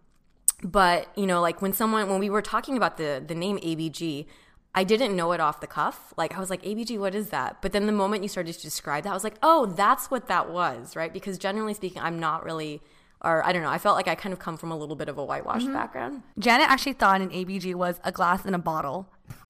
but 0.62 1.08
you 1.16 1.26
know, 1.26 1.40
like 1.40 1.62
when 1.62 1.72
someone 1.72 2.08
when 2.08 2.18
we 2.18 2.30
were 2.30 2.42
talking 2.42 2.76
about 2.76 2.96
the 2.96 3.22
the 3.26 3.34
name 3.34 3.58
ABG, 3.58 4.26
I 4.74 4.84
didn't 4.84 5.16
know 5.16 5.32
it 5.32 5.40
off 5.40 5.60
the 5.60 5.66
cuff. 5.66 6.12
Like 6.16 6.36
I 6.36 6.40
was 6.40 6.50
like 6.50 6.62
ABG, 6.62 6.98
what 6.98 7.14
is 7.14 7.30
that? 7.30 7.62
But 7.62 7.72
then 7.72 7.86
the 7.86 7.92
moment 7.92 8.22
you 8.22 8.28
started 8.28 8.54
to 8.54 8.60
describe 8.60 9.04
that, 9.04 9.10
I 9.10 9.14
was 9.14 9.24
like, 9.24 9.36
oh, 9.42 9.66
that's 9.66 10.10
what 10.10 10.28
that 10.28 10.50
was, 10.50 10.96
right? 10.96 11.12
Because 11.12 11.38
generally 11.38 11.74
speaking, 11.74 12.02
I'm 12.02 12.20
not 12.20 12.44
really. 12.44 12.82
Or 13.22 13.44
I 13.44 13.52
don't 13.52 13.62
know. 13.62 13.70
I 13.70 13.78
felt 13.78 13.96
like 13.96 14.08
I 14.08 14.14
kind 14.14 14.32
of 14.32 14.38
come 14.38 14.56
from 14.56 14.70
a 14.70 14.76
little 14.76 14.96
bit 14.96 15.08
of 15.08 15.18
a 15.18 15.24
whitewashed 15.24 15.64
mm-hmm. 15.64 15.74
background. 15.74 16.22
Janet 16.38 16.68
actually 16.68 16.92
thought 16.92 17.20
an 17.20 17.30
ABG 17.30 17.74
was 17.74 18.00
a 18.04 18.12
glass 18.12 18.44
in 18.44 18.54
a 18.54 18.58
bottle. 18.58 19.08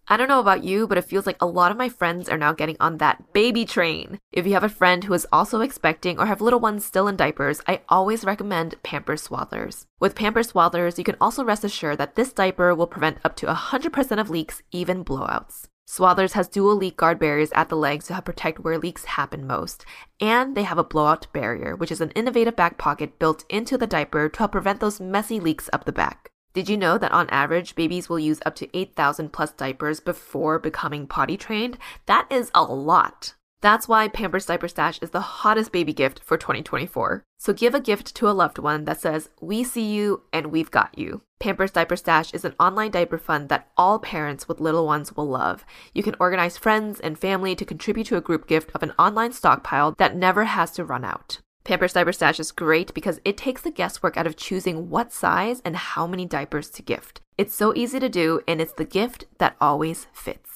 I 0.08 0.16
don't 0.16 0.28
know 0.28 0.38
about 0.38 0.62
you, 0.62 0.86
but 0.86 0.98
it 0.98 1.04
feels 1.04 1.26
like 1.26 1.36
a 1.40 1.46
lot 1.46 1.72
of 1.72 1.76
my 1.76 1.88
friends 1.88 2.28
are 2.28 2.38
now 2.38 2.52
getting 2.52 2.76
on 2.78 2.98
that 2.98 3.32
baby 3.32 3.64
train. 3.64 4.20
If 4.30 4.46
you 4.46 4.52
have 4.52 4.62
a 4.62 4.68
friend 4.68 5.02
who 5.02 5.14
is 5.14 5.26
also 5.32 5.62
expecting 5.62 6.20
or 6.20 6.26
have 6.26 6.40
little 6.40 6.60
ones 6.60 6.84
still 6.84 7.08
in 7.08 7.16
diapers, 7.16 7.60
I 7.66 7.80
always 7.88 8.24
recommend 8.24 8.80
Pampers 8.84 9.26
Swaddlers. 9.26 9.84
With 9.98 10.14
Pampers 10.14 10.52
Swaddlers, 10.52 10.96
you 10.96 11.02
can 11.02 11.16
also 11.20 11.44
rest 11.44 11.64
assured 11.64 11.98
that 11.98 12.14
this 12.14 12.32
diaper 12.32 12.72
will 12.72 12.86
prevent 12.86 13.18
up 13.24 13.34
to 13.36 13.46
100% 13.46 14.20
of 14.20 14.30
leaks, 14.30 14.62
even 14.70 15.04
blowouts. 15.04 15.66
Swaddlers 15.88 16.32
has 16.32 16.48
dual 16.48 16.74
leak 16.74 16.96
guard 16.96 17.18
barriers 17.18 17.52
at 17.54 17.68
the 17.68 17.76
legs 17.76 18.06
to 18.06 18.14
help 18.14 18.24
protect 18.24 18.58
where 18.58 18.76
leaks 18.76 19.04
happen 19.04 19.46
most. 19.46 19.84
And 20.20 20.56
they 20.56 20.64
have 20.64 20.78
a 20.78 20.84
blowout 20.84 21.28
barrier, 21.32 21.76
which 21.76 21.92
is 21.92 22.00
an 22.00 22.10
innovative 22.10 22.56
back 22.56 22.76
pocket 22.76 23.18
built 23.20 23.44
into 23.48 23.78
the 23.78 23.86
diaper 23.86 24.28
to 24.28 24.38
help 24.38 24.52
prevent 24.52 24.80
those 24.80 25.00
messy 25.00 25.38
leaks 25.38 25.70
up 25.72 25.84
the 25.84 25.92
back. 25.92 26.30
Did 26.54 26.68
you 26.68 26.76
know 26.76 26.98
that 26.98 27.12
on 27.12 27.28
average, 27.30 27.76
babies 27.76 28.08
will 28.08 28.18
use 28.18 28.40
up 28.44 28.56
to 28.56 28.76
8,000 28.76 29.32
plus 29.32 29.52
diapers 29.52 30.00
before 30.00 30.58
becoming 30.58 31.06
potty 31.06 31.36
trained? 31.36 31.78
That 32.06 32.26
is 32.30 32.50
a 32.54 32.64
lot. 32.64 33.34
That's 33.62 33.88
why 33.88 34.08
Pampers 34.08 34.46
Diaper 34.46 34.68
Stash 34.68 34.98
is 35.00 35.10
the 35.10 35.20
hottest 35.20 35.72
baby 35.72 35.92
gift 35.92 36.20
for 36.22 36.36
2024. 36.36 37.24
So 37.38 37.52
give 37.52 37.74
a 37.74 37.80
gift 37.80 38.14
to 38.16 38.28
a 38.28 38.32
loved 38.32 38.58
one 38.58 38.84
that 38.84 39.00
says, 39.00 39.30
We 39.40 39.64
see 39.64 39.92
you 39.92 40.22
and 40.32 40.48
we've 40.48 40.70
got 40.70 40.96
you. 40.98 41.22
Pampers 41.38 41.70
Diaper 41.70 41.96
Stash 41.96 42.32
is 42.34 42.44
an 42.44 42.54
online 42.60 42.90
diaper 42.90 43.18
fund 43.18 43.48
that 43.48 43.68
all 43.76 43.98
parents 43.98 44.46
with 44.46 44.60
little 44.60 44.86
ones 44.86 45.16
will 45.16 45.28
love. 45.28 45.64
You 45.94 46.02
can 46.02 46.16
organize 46.20 46.58
friends 46.58 47.00
and 47.00 47.18
family 47.18 47.54
to 47.56 47.64
contribute 47.64 48.06
to 48.08 48.16
a 48.16 48.22
group 48.22 48.46
gift 48.46 48.70
of 48.74 48.82
an 48.82 48.92
online 48.98 49.32
stockpile 49.32 49.94
that 49.98 50.16
never 50.16 50.44
has 50.44 50.70
to 50.72 50.84
run 50.84 51.04
out. 51.04 51.40
Pampers 51.64 51.94
Diaper 51.94 52.12
Stash 52.12 52.38
is 52.38 52.52
great 52.52 52.94
because 52.94 53.20
it 53.24 53.36
takes 53.36 53.62
the 53.62 53.72
guesswork 53.72 54.16
out 54.16 54.26
of 54.26 54.36
choosing 54.36 54.88
what 54.88 55.12
size 55.12 55.60
and 55.64 55.76
how 55.76 56.06
many 56.06 56.24
diapers 56.24 56.70
to 56.70 56.82
gift. 56.82 57.20
It's 57.36 57.54
so 57.54 57.74
easy 57.74 57.98
to 57.98 58.08
do, 58.08 58.40
and 58.46 58.60
it's 58.60 58.72
the 58.72 58.84
gift 58.84 59.24
that 59.38 59.56
always 59.60 60.06
fits. 60.12 60.55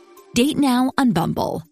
Date 0.33 0.57
now 0.57 0.91
on 0.97 1.11
Bumble. 1.11 1.63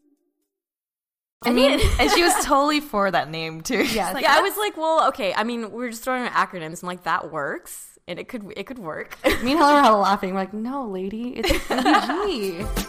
I 1.43 1.51
mean, 1.53 1.79
and 1.99 2.11
she 2.11 2.21
was 2.23 2.33
totally 2.43 2.81
for 2.81 3.09
that 3.09 3.29
name 3.29 3.61
too. 3.61 3.83
Yeah, 3.85 4.11
Like, 4.11 4.23
yeah. 4.23 4.35
I 4.37 4.41
was 4.41 4.57
like, 4.57 4.75
well, 4.75 5.07
okay. 5.09 5.33
I 5.33 5.43
mean, 5.45 5.71
we're 5.71 5.89
just 5.89 6.03
throwing 6.03 6.23
out 6.27 6.33
acronyms. 6.33 6.83
I'm 6.83 6.87
like, 6.87 7.03
that 7.03 7.31
works, 7.31 7.97
and 8.07 8.19
it 8.19 8.27
could 8.27 8.51
it 8.57 8.65
could 8.65 8.79
work. 8.79 9.17
Me 9.43 9.51
and 9.51 9.59
Helen 9.59 9.83
were 9.85 9.99
laughing. 9.99 10.33
We're 10.33 10.41
like, 10.41 10.53
no, 10.53 10.85
lady, 10.85 11.37
it's 11.37 11.49
ABG. 11.69 12.85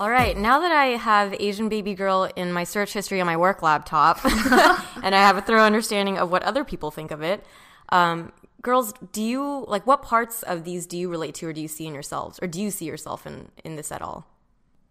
All 0.00 0.10
right, 0.10 0.36
now 0.36 0.60
that 0.60 0.70
I 0.70 0.96
have 0.96 1.34
Asian 1.40 1.68
baby 1.68 1.92
girl 1.94 2.30
in 2.36 2.52
my 2.52 2.62
search 2.62 2.92
history 2.92 3.20
on 3.20 3.26
my 3.26 3.36
work 3.36 3.62
laptop, 3.62 4.24
and 4.24 5.12
I 5.12 5.18
have 5.18 5.36
a 5.36 5.40
thorough 5.40 5.64
understanding 5.64 6.18
of 6.18 6.30
what 6.30 6.44
other 6.44 6.62
people 6.62 6.92
think 6.92 7.10
of 7.10 7.22
it, 7.22 7.44
um, 7.88 8.32
girls, 8.62 8.92
do 9.12 9.22
you 9.22 9.64
like 9.68 9.86
what 9.86 10.02
parts 10.02 10.42
of 10.42 10.64
these 10.64 10.86
do 10.86 10.96
you 10.98 11.08
relate 11.10 11.34
to, 11.36 11.46
or 11.46 11.52
do 11.52 11.60
you 11.60 11.68
see 11.68 11.86
in 11.86 11.94
yourselves, 11.94 12.38
or 12.42 12.46
do 12.48 12.60
you 12.60 12.70
see 12.70 12.84
yourself 12.86 13.26
in 13.26 13.48
in 13.64 13.76
this 13.76 13.90
at 13.92 14.02
all? 14.02 14.26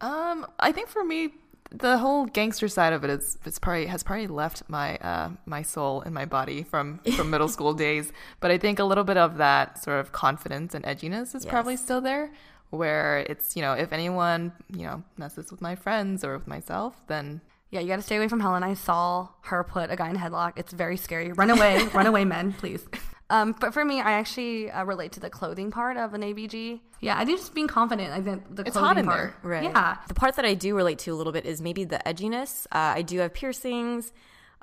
Um, 0.01 0.45
I 0.59 0.71
think 0.71 0.89
for 0.89 1.03
me, 1.03 1.29
the 1.71 1.97
whole 1.97 2.25
gangster 2.27 2.67
side 2.67 2.93
of 2.93 3.03
it 3.03 3.09
is 3.09 3.37
it's 3.45 3.59
probably 3.59 3.87
has 3.87 4.03
probably 4.03 4.27
left 4.27 4.63
my 4.69 4.95
uh 4.97 5.29
my 5.45 5.61
soul 5.63 6.01
in 6.01 6.13
my 6.13 6.23
body 6.25 6.63
from 6.63 6.99
from 7.15 7.29
middle 7.29 7.49
school 7.49 7.73
days. 7.85 8.11
But 8.39 8.51
I 8.51 8.57
think 8.57 8.79
a 8.79 8.83
little 8.85 9.03
bit 9.03 9.17
of 9.17 9.37
that 9.37 9.83
sort 9.83 9.99
of 9.99 10.11
confidence 10.11 10.73
and 10.73 10.85
edginess 10.85 11.35
is 11.35 11.45
probably 11.45 11.75
still 11.77 11.99
there. 12.01 12.31
Where 12.69 13.19
it's 13.19 13.55
you 13.55 13.61
know 13.61 13.73
if 13.73 13.91
anyone 13.93 14.51
you 14.69 14.83
know 14.85 15.03
messes 15.17 15.51
with 15.51 15.61
my 15.61 15.75
friends 15.75 16.23
or 16.23 16.37
with 16.37 16.47
myself, 16.47 17.01
then 17.07 17.41
Yeah, 17.71 17.81
you 17.81 17.87
got 17.87 17.97
to 17.97 18.01
stay 18.01 18.15
away 18.17 18.27
from 18.29 18.39
Helen. 18.39 18.63
I 18.63 18.73
saw 18.75 19.29
her 19.43 19.63
put 19.63 19.89
a 19.89 19.95
guy 19.95 20.09
in 20.09 20.15
a 20.15 20.19
headlock. 20.19 20.53
It's 20.57 20.71
very 20.73 20.95
scary. 20.97 21.31
Run 21.33 21.49
away, 21.49 21.83
run 21.93 22.05
away, 22.07 22.23
men, 22.23 22.53
please. 22.53 22.85
Um, 23.29 23.53
but 23.59 23.73
for 23.73 23.83
me, 23.83 23.99
I 23.99 24.13
actually 24.13 24.71
uh, 24.71 24.85
relate 24.85 25.11
to 25.13 25.19
the 25.19 25.29
clothing 25.29 25.69
part 25.69 25.97
of 25.97 26.13
an 26.13 26.21
ABG. 26.21 26.79
Yeah, 27.01 27.17
I 27.17 27.25
think 27.25 27.39
just 27.39 27.53
being 27.53 27.67
confident. 27.67 28.13
I 28.13 28.21
think 28.21 28.55
the 28.55 28.61
It's 28.63 28.71
clothing 28.71 28.87
hot 28.87 28.97
in 28.97 29.05
part. 29.05 29.35
there. 29.41 29.51
Right. 29.51 29.63
Yeah. 29.63 29.97
The 30.07 30.13
part 30.13 30.35
that 30.37 30.45
I 30.45 30.53
do 30.53 30.75
relate 30.75 30.99
to 30.99 31.11
a 31.11 31.15
little 31.15 31.33
bit 31.33 31.45
is 31.45 31.61
maybe 31.61 31.83
the 31.83 31.99
edginess. 32.05 32.65
Uh, 32.71 32.95
I 32.95 33.01
do 33.01 33.19
have 33.19 33.33
piercings. 33.33 34.13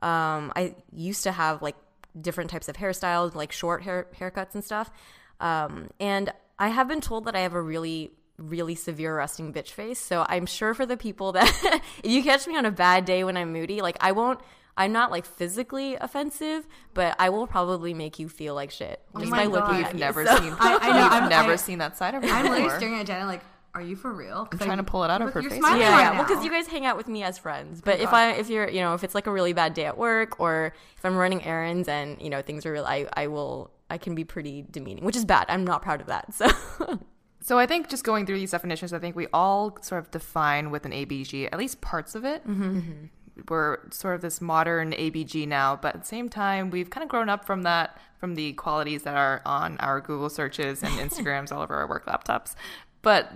Um, 0.03 0.53
I 0.57 0.77
used 0.93 1.25
to 1.25 1.33
have 1.33 1.61
like 1.63 1.77
different 2.19 2.51
types 2.51 2.69
of 2.69 2.77
hairstyles, 2.77 3.35
like 3.35 3.53
short 3.53 3.83
hair 3.83 4.07
haircuts 4.19 4.55
and 4.55 4.65
stuff. 4.65 4.91
Um, 5.41 5.91
and 6.01 6.33
I 6.59 6.69
have 6.69 6.89
been 6.89 7.01
told 7.01 7.27
that 7.27 7.37
I 7.37 7.41
have 7.41 7.55
a 7.55 7.63
really 7.63 8.13
really 8.37 8.75
severe 8.75 9.17
resting 9.17 9.53
bitch 9.53 9.69
face. 9.71 9.99
So 10.01 10.27
I'm 10.29 10.47
sure 10.47 10.75
for 10.75 10.87
the 10.87 10.97
people 10.97 11.33
that 11.33 11.81
if 12.03 12.11
you 12.11 12.21
catch 12.23 12.49
me 12.49 12.57
on 12.57 12.65
a 12.65 12.71
bad 12.73 13.05
day 13.05 13.23
when 13.23 13.37
I'm 13.37 13.53
moody, 13.53 13.81
like 13.81 13.97
I 14.01 14.11
won't 14.13 14.41
I'm 14.77 14.93
not 14.93 15.11
like 15.11 15.25
physically 15.25 15.95
offensive, 15.97 16.67
but 16.95 17.15
I 17.19 17.29
will 17.31 17.47
probably 17.47 17.95
make 17.95 18.19
you 18.19 18.29
feel 18.29 18.55
like 18.55 18.71
shit 18.71 19.01
just 19.19 19.31
my 19.31 19.39
by 19.39 19.45
looking 19.47 19.61
God. 19.61 19.71
at 19.85 19.85
we've 19.87 19.95
you. 19.95 20.01
never 20.01 20.27
So- 20.27 20.37
seen 20.37 20.53
I- 20.61 20.79
I 20.81 20.89
know, 20.91 21.03
we've 21.03 21.13
I'm- 21.13 21.29
never 21.29 21.53
I- 21.53 21.57
seen 21.57 21.79
that 21.79 21.97
side 21.97 22.15
of 22.15 22.23
her 22.23 22.29
I'm 22.29 22.43
literally 22.43 22.65
before. 22.65 22.79
staring 22.79 22.99
at 22.99 23.07
Jenna 23.07 23.27
like, 23.27 23.43
are 23.75 23.83
you 23.83 23.97
for 23.97 24.13
real? 24.13 24.49
I'm 24.53 24.59
trying 24.59 24.71
I- 24.73 24.77
to 24.77 24.83
pull 24.85 25.03
it 25.05 25.11
out 25.11 25.21
of 25.23 25.33
her 25.33 25.41
you're 25.41 25.51
face. 25.51 25.59
smiling 25.61 25.81
yeah, 25.81 25.91
right 25.93 25.99
yeah. 26.03 26.11
now. 26.11 26.19
Well, 26.19 26.29
because 26.29 26.45
you 26.45 26.51
guys 26.51 26.67
hang 26.69 26.87
out 26.87 26.97
with 26.97 27.09
me 27.09 27.23
as 27.25 27.39
friends. 27.39 27.81
But 27.81 27.99
if 28.01 28.13
I, 28.13 28.33
if 28.33 28.49
you're, 28.49 28.69
you 28.69 28.81
know, 28.81 28.95
if 28.95 29.03
it's 29.05 29.15
like 29.15 29.27
a 29.27 29.33
really 29.33 29.53
bad 29.53 29.75
day 29.75 29.85
at 29.87 29.97
work, 29.99 30.39
or 30.41 30.73
if 30.97 31.05
I'm 31.05 31.17
running 31.17 31.43
errands 31.45 31.89
and 31.89 32.21
you 32.23 32.31
know 32.31 32.41
things 32.43 32.65
are 32.67 32.73
real, 32.73 32.85
I, 32.85 33.07
I 33.17 33.27
will, 33.29 33.71
I 33.91 33.99
can 33.99 34.15
be 34.15 34.23
pretty 34.25 34.65
demeaning, 34.71 35.05
which 35.05 35.17
is 35.17 35.25
bad. 35.25 35.47
I'm 35.49 35.65
not 35.65 35.83
proud 35.83 36.01
of 36.01 36.07
that. 36.09 36.33
So, 36.35 36.49
So 37.41 37.59
I 37.59 37.67
think 37.67 37.89
just 37.91 38.05
going 38.05 38.25
through 38.27 38.39
these 38.39 38.53
definitions, 38.53 38.93
I 38.95 38.99
think 38.99 39.17
we 39.17 39.27
all 39.33 39.77
sort 39.83 39.99
of 40.03 40.11
define 40.11 40.71
with 40.71 40.87
an 40.87 40.93
ABG 40.93 41.49
at 41.53 41.59
least 41.59 41.81
parts 41.83 42.15
of 42.15 42.25
it. 42.25 42.47
Mm-hmm. 42.49 43.07
We're 43.49 43.91
sort 43.91 44.15
of 44.15 44.21
this 44.21 44.41
modern 44.41 44.93
ABG 44.93 45.47
now, 45.49 45.77
but 45.77 45.95
at 45.95 46.01
the 46.03 46.07
same 46.07 46.29
time, 46.29 46.71
we've 46.71 46.91
kind 46.91 47.03
of 47.03 47.09
grown 47.09 47.29
up 47.29 47.45
from 47.45 47.63
that, 47.63 47.99
from 48.19 48.35
the 48.35 48.53
qualities 48.55 49.03
that 49.03 49.17
are 49.17 49.43
on 49.45 49.77
our 49.79 50.01
Google 50.01 50.31
searches 50.31 50.83
and 50.83 50.93
Instagrams 51.11 51.53
all 51.53 51.63
over 51.63 51.75
our 51.75 51.89
work 51.89 52.07
laptops. 52.07 52.55
But 53.03 53.31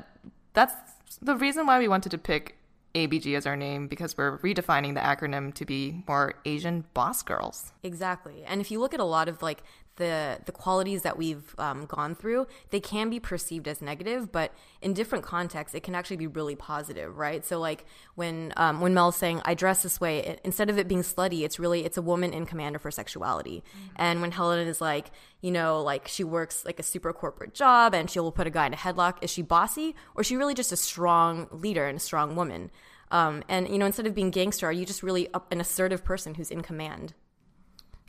that's 0.52 0.75
the 1.21 1.37
reason 1.37 1.67
why 1.67 1.78
we 1.78 1.88
wanted 1.88 2.11
to 2.11 2.19
pick 2.19 2.57
ABG 2.95 3.37
as 3.37 3.47
our 3.47 3.57
name 3.57 3.87
because 3.87 4.17
we're 4.17 4.38
redefining 4.38 4.95
the 4.95 5.00
acronym 5.00 5.52
to 5.55 5.64
be 5.64 6.02
more 6.07 6.35
Asian 6.45 6.85
boss 6.95 7.23
girls. 7.23 7.73
Exactly. 7.83 8.45
And 8.47 8.61
if 8.61 8.71
you 8.71 8.81
look 8.81 8.95
at 8.95 9.00
a 9.00 9.05
lot 9.05 9.28
of 9.28 9.43
like 9.43 9.62
the 9.99 10.38
the 10.47 10.52
qualities 10.52 11.02
that 11.02 11.19
we've 11.19 11.55
um, 11.59 11.87
gone 11.87 12.14
through, 12.14 12.47
they 12.71 12.81
can 12.81 13.11
be 13.11 13.21
perceived 13.21 13.69
as 13.69 13.83
negative, 13.83 14.33
but 14.33 14.52
in 14.81 14.95
different 14.95 15.25
contexts, 15.25 15.75
it 15.75 15.83
can 15.83 15.95
actually 15.95 16.17
be 16.17 16.26
really 16.26 16.57
positive, 16.57 17.19
right? 17.19 17.45
So 17.45 17.61
like 17.61 17.85
when 18.14 18.52
um, 18.57 18.81
when 18.81 18.95
Mel's 18.95 19.17
saying 19.17 19.43
I 19.45 19.55
dress 19.55 19.83
this 19.83 20.00
way, 20.00 20.21
it, 20.21 20.40
instead 20.45 20.71
of 20.71 20.78
it 20.78 20.88
being 20.88 21.02
slutty, 21.02 21.43
it's 21.43 21.59
really 21.59 21.85
it's 21.85 21.99
a 21.99 22.02
woman 22.02 22.33
in 22.33 22.47
command 22.47 22.75
of 22.75 22.83
her 22.83 22.90
sexuality. 22.90 23.62
And 23.97 24.21
when 24.23 24.31
Helen 24.33 24.67
is 24.67 24.81
like, 24.81 25.11
you 25.40 25.50
know, 25.50 25.83
like 25.83 26.09
she 26.09 26.25
works 26.25 26.64
like 26.64 26.78
a 26.81 26.83
super 26.83 27.12
corporate 27.12 27.55
job 27.55 27.95
and 27.95 28.11
she'll 28.11 28.33
put 28.33 28.47
a 28.47 28.50
guy 28.50 28.67
in 28.67 28.73
a 28.73 28.76
headlock, 28.76 29.23
is 29.23 29.31
she 29.31 29.43
bossy 29.43 29.95
or 30.14 30.23
is 30.23 30.26
she 30.26 30.37
really 30.37 30.55
just 30.55 30.73
a 30.73 30.76
strong 30.76 31.49
leader 31.50 31.87
and 31.87 31.99
a 31.99 32.00
strong 32.00 32.35
woman? 32.35 32.71
Um, 33.11 33.43
and 33.49 33.69
you 33.69 33.78
know, 33.78 33.87
instead 33.87 34.07
of 34.07 34.14
being 34.14 34.31
gangster, 34.31 34.67
are 34.67 34.73
you 34.73 34.85
just 34.87 35.02
really 35.02 35.28
a- 35.35 35.43
an 35.50 35.61
assertive 35.61 36.05
person 36.05 36.35
who's 36.35 36.50
in 36.50 36.62
command? 36.62 37.14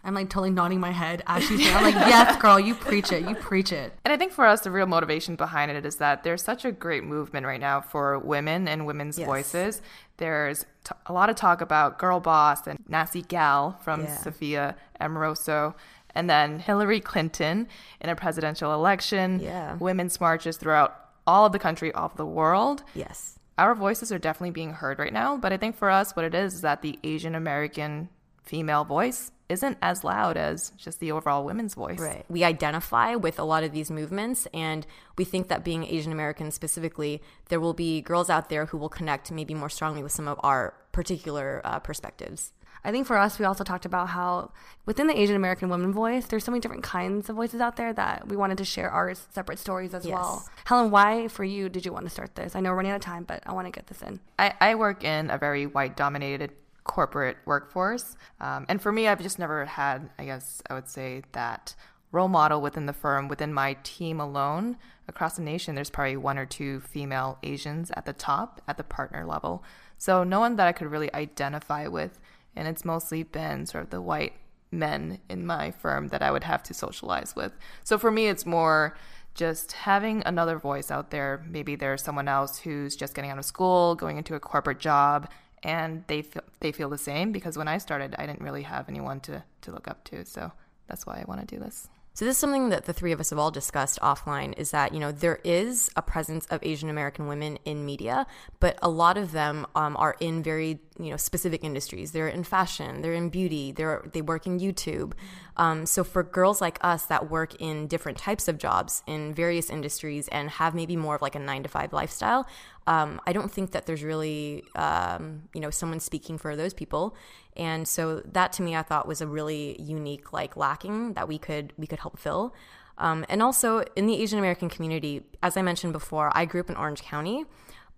I'm 0.03 0.13
like 0.13 0.29
totally 0.29 0.50
nodding 0.51 0.79
my 0.79 0.91
head 0.91 1.24
as 1.27 1.44
she's 1.44 1.62
saying, 1.62 1.75
I'm 1.75 1.84
like, 1.84 1.94
yes, 1.96 2.38
girl, 2.41 2.60
you 2.60 2.74
preach 2.74 3.12
it. 3.12 3.27
You 3.27 3.36
preach 3.36 3.72
it. 3.74 3.94
And 4.06 4.13
I 4.13 4.18
think 4.18 4.32
for 4.32 4.46
us, 4.46 4.62
the 4.62 4.72
real 4.72 4.86
motivation 4.86 5.36
behind 5.36 5.72
it 5.72 5.86
is 5.86 5.98
that 5.98 6.24
there's 6.24 6.41
such 6.41 6.63
a 6.65 6.72
great 6.72 7.03
movement 7.03 7.46
right 7.46 7.60
now 7.60 7.82
for 7.82 8.18
women 8.20 8.68
and 8.68 8.86
women's 8.86 9.18
Yes. 9.20 9.25
voices. 9.27 9.82
There's 10.18 10.65
t- 10.84 10.91
a 11.06 11.13
lot 11.13 11.29
of 11.29 11.36
talk 11.36 11.60
about 11.62 12.00
girl 12.00 12.20
boss 12.20 12.65
and 12.65 12.79
Nasty 12.88 13.22
Gal 13.22 13.77
from 13.84 14.03
Yeah. 14.06 14.15
Sophia 14.18 14.75
Amoruso, 15.01 15.75
and 16.15 16.29
then 16.29 16.60
Hillary 16.60 17.00
Clinton 17.01 17.68
in 18.01 18.10
a 18.10 18.15
presidential 18.15 18.74
election. 18.74 19.39
Yeah. 19.41 19.75
Women's 19.79 20.20
marches 20.22 20.58
throughout 20.58 20.96
all 21.27 21.46
of 21.46 21.51
the 21.51 21.60
country, 21.60 21.91
all 21.94 22.06
of 22.08 22.15
the 22.15 22.25
world. 22.25 22.84
Yes. 22.94 23.38
Our 23.58 23.75
voices 23.75 24.12
are 24.12 24.18
definitely 24.18 24.51
being 24.51 24.74
heard 24.74 24.98
right 25.00 25.12
now, 25.13 25.36
but 25.38 25.51
I 25.51 25.58
think 25.58 25.75
for 25.75 25.89
us, 25.89 26.15
what 26.15 26.24
it 26.25 26.34
is 26.34 26.56
is 26.56 26.62
that 26.62 26.82
the 26.82 26.98
Asian 27.03 27.36
American 27.36 28.08
female 28.44 28.86
voice 28.86 29.32
isn't 29.50 29.77
as 29.82 30.03
loud 30.03 30.38
as 30.38 30.72
just 30.77 31.00
the 31.00 31.12
overall 31.12 31.44
women's 31.44 31.74
voice. 31.74 32.00
Right. 32.00 32.24
We 32.29 32.44
identify 32.44 33.15
with 33.15 33.39
a 33.39 33.44
lot 33.44 33.63
of 33.63 33.72
these 33.72 33.89
movements, 33.91 34.48
and 34.53 34.86
we 35.18 35.25
think 35.25 35.48
that 35.50 35.63
being 35.63 35.84
Asian 35.84 36.12
American 36.12 36.51
specifically, 36.51 37.22
there 37.50 37.60
will 37.60 37.74
be 37.74 38.01
girls 38.01 38.29
out 38.29 38.50
there 38.50 38.68
who 38.68 38.77
will 38.77 38.89
connect 38.89 39.32
maybe 39.32 39.53
more 39.56 39.70
strongly 39.70 40.03
with 40.03 40.12
some 40.12 40.27
of 40.27 40.39
our 40.44 40.75
particular 40.91 41.62
uh, 41.63 41.79
perspectives. 41.79 42.53
I 42.82 42.91
think 42.91 43.08
for 43.08 43.18
us, 43.18 43.38
we 43.38 43.44
also 43.44 43.65
talked 43.65 43.84
about 43.86 44.08
how 44.10 44.51
within 44.86 45.08
the 45.08 45.20
Asian 45.20 45.36
American 45.36 45.68
women 45.68 45.91
voice, 45.91 46.27
there's 46.27 46.46
so 46.46 46.51
many 46.51 46.62
different 46.62 46.84
kinds 46.84 47.29
of 47.29 47.36
voices 47.36 47.60
out 47.60 47.75
there 47.75 47.91
that 47.91 48.29
we 48.29 48.38
wanted 48.38 48.58
to 48.60 48.63
share 48.65 48.89
our 48.89 49.13
separate 49.15 49.60
stories 49.60 49.94
as 49.94 50.06
Yes. 50.06 50.13
well. 50.13 50.48
Helen, 50.63 50.89
why 50.89 51.27
for 51.27 51.44
you 51.44 51.68
did 51.68 51.86
you 51.86 51.91
want 51.91 52.06
to 52.06 52.10
start 52.10 52.36
this? 52.36 52.56
I 52.56 52.62
know 52.62 52.70
we're 52.70 52.77
running 52.77 52.91
out 52.94 52.96
of 52.96 53.01
time, 53.01 53.25
but 53.25 53.44
I 53.46 53.51
want 53.51 53.68
to 53.68 53.72
get 53.72 53.88
this 53.88 54.01
in. 54.01 54.22
I, 54.38 54.53
I 54.62 54.75
work 54.75 55.03
in 55.03 55.29
a 55.29 55.38
very 55.38 55.65
white 55.68 55.98
dominated 55.98 56.51
corporate 56.89 57.38
workforce. 57.46 58.17
Um, 58.41 58.65
and 58.67 58.81
for 58.81 58.91
me, 58.91 59.08
I've 59.08 59.22
just 59.22 59.38
never 59.38 59.63
had, 59.63 60.10
I 60.17 60.25
guess 60.25 60.60
I 60.72 60.74
would 60.74 60.89
say, 60.89 61.22
that 61.34 61.75
role 62.12 62.27
model 62.27 62.62
within 62.62 62.88
the 62.88 62.93
firm, 62.93 63.27
within 63.27 63.53
my 63.53 63.77
team 63.84 64.19
alone. 64.19 64.75
Across 65.08 65.36
the 65.36 65.43
nation, 65.43 65.75
there's 65.75 65.91
probably 65.91 66.17
one 66.17 66.39
or 66.39 66.48
two 66.48 66.79
female 66.79 67.38
Asians 67.43 67.91
at 67.96 68.08
the 68.08 68.13
top, 68.13 68.63
at 68.67 68.77
the 68.77 68.84
partner 68.84 69.24
level. 69.24 69.63
So 70.00 70.24
no 70.24 70.39
one 70.39 70.55
that 70.55 70.65
I 70.65 70.72
could 70.72 70.88
really 70.88 71.13
identify 71.13 71.86
with. 71.86 72.19
And 72.55 72.67
it's 72.67 72.84
mostly 72.84 73.22
been 73.22 73.67
sort 73.67 73.84
of 73.84 73.91
the 73.91 74.01
white 74.01 74.34
men 74.72 75.19
in 75.29 75.46
my 75.46 75.69
firm 75.69 76.08
that 76.08 76.24
I 76.24 76.31
would 76.31 76.43
have 76.43 76.63
to 76.63 76.74
socialize 76.74 77.36
with. 77.36 77.53
So 77.84 78.00
for 78.00 78.10
me, 78.10 78.27
it's 78.29 78.48
more 78.48 78.98
just 79.36 79.74
having 79.74 80.24
another 80.25 80.58
voice 80.58 80.89
out 80.89 81.12
there. 81.12 81.46
Maybe 81.48 81.75
there's 81.75 82.01
someone 82.01 82.27
else 82.27 82.58
who's 82.58 82.96
just 82.96 83.13
getting 83.13 83.29
out 83.29 83.38
of 83.38 83.46
school, 83.46 83.93
going 83.93 84.17
into 84.17 84.34
a 84.34 84.39
corporate 84.39 84.79
job, 84.79 85.29
and 85.63 86.04
they 86.08 86.22
feel, 86.22 86.44
they 86.60 86.72
feel 86.72 86.89
the 86.89 86.98
same 86.98 87.32
because 87.32 87.58
when 87.58 87.68
I 87.68 87.78
started, 87.78 88.16
I 88.18 88.25
didn't 88.25 88.42
really 88.42 88.63
have 88.63 88.89
anyone 88.89 89.20
to, 89.22 89.44
to 89.62 89.72
look 89.72 89.88
up 89.88 90.04
to. 90.06 90.25
So 90.25 90.51
that's 90.88 91.06
why 91.06 91.20
I 91.20 91.25
want 91.28 91.42
to 91.42 91.56
do 91.56 91.62
this. 91.62 91.88
So 92.20 92.25
this 92.25 92.36
is 92.36 92.39
something 92.39 92.68
that 92.70 92.84
the 92.84 92.92
three 92.92 93.13
of 93.13 93.22
us 93.22 93.30
have 93.30 93.39
all 93.39 93.50
discussed 93.50 93.98
offline 94.01 94.54
is 94.58 94.72
that, 94.72 94.94
you 94.94 95.00
know, 95.00 95.13
there 95.13 95.39
is 95.46 95.89
a 95.96 96.01
presence 96.01 96.46
of 96.48 96.60
Asian 96.63 96.89
American 96.89 97.28
women 97.28 97.58
in 97.63 97.86
media, 97.86 98.28
but 98.60 98.78
a 98.82 98.89
lot 98.89 99.18
of 99.18 99.32
them 99.32 99.66
um, 99.74 99.96
are 99.96 100.18
in 100.20 100.44
very, 100.44 100.82
you 101.00 101.12
know, 101.12 101.16
specific 101.16 101.63
industries. 101.63 102.12
They're 102.12 102.28
in 102.28 102.44
fashion, 102.44 103.01
they're 103.01 103.13
in 103.13 103.30
beauty, 103.30 103.72
they're 103.72 104.04
they 104.12 104.22
work 104.22 104.46
in 104.48 104.60
YouTube. 104.60 105.13
Um, 105.56 105.86
so 105.86 106.04
for 106.04 106.24
girls 106.24 106.60
like 106.60 106.78
us 106.82 107.06
that 107.06 107.30
work 107.30 107.56
in 107.62 107.88
different 107.88 108.18
types 108.18 108.50
of 108.50 108.58
jobs 108.58 109.01
in 109.08 109.34
various 109.34 109.70
industries 109.70 110.28
and 110.28 110.50
have 110.50 110.75
maybe 110.75 110.98
more 110.98 111.16
of 111.16 111.22
like 111.22 111.36
a 111.36 111.39
nine 111.39 111.63
to 111.63 111.70
five 111.70 111.94
lifestyle, 111.94 112.46
um, 112.89 113.22
I 113.27 113.34
don't 113.34 113.51
think 113.51 113.72
that 113.72 113.86
there's 113.86 114.01
really, 114.01 114.63
um, 114.75 115.43
you 115.53 115.62
know, 115.62 115.69
someone 115.69 116.00
speaking 116.00 116.39
for 116.39 116.55
those 116.55 116.74
people. 116.74 117.15
And 117.55 117.88
so 117.88 118.22
that 118.22 118.51
to 118.53 118.63
me, 118.63 118.75
I 118.75 118.81
thought 118.81 119.08
was 119.08 119.22
a 119.22 119.27
really 119.27 119.79
unique, 119.79 120.34
like 120.34 120.58
lacking 120.58 121.13
that 121.13 121.27
we 121.27 121.38
could 121.38 121.72
we 121.77 121.86
could 121.86 122.00
help 122.00 122.17
fill. 122.17 122.55
Um, 122.98 123.25
and 123.29 123.43
also 123.43 123.84
in 123.96 124.08
the 124.08 124.19
Asian 124.19 124.39
American 124.39 124.69
community, 124.69 125.22
as 125.43 125.55
I 125.55 125.62
mentioned 125.62 125.93
before, 125.93 126.31
I 126.34 126.46
grew 126.46 126.62
up 126.62 126.69
in 126.72 126.75
Orange 126.75 127.03
County. 127.03 127.46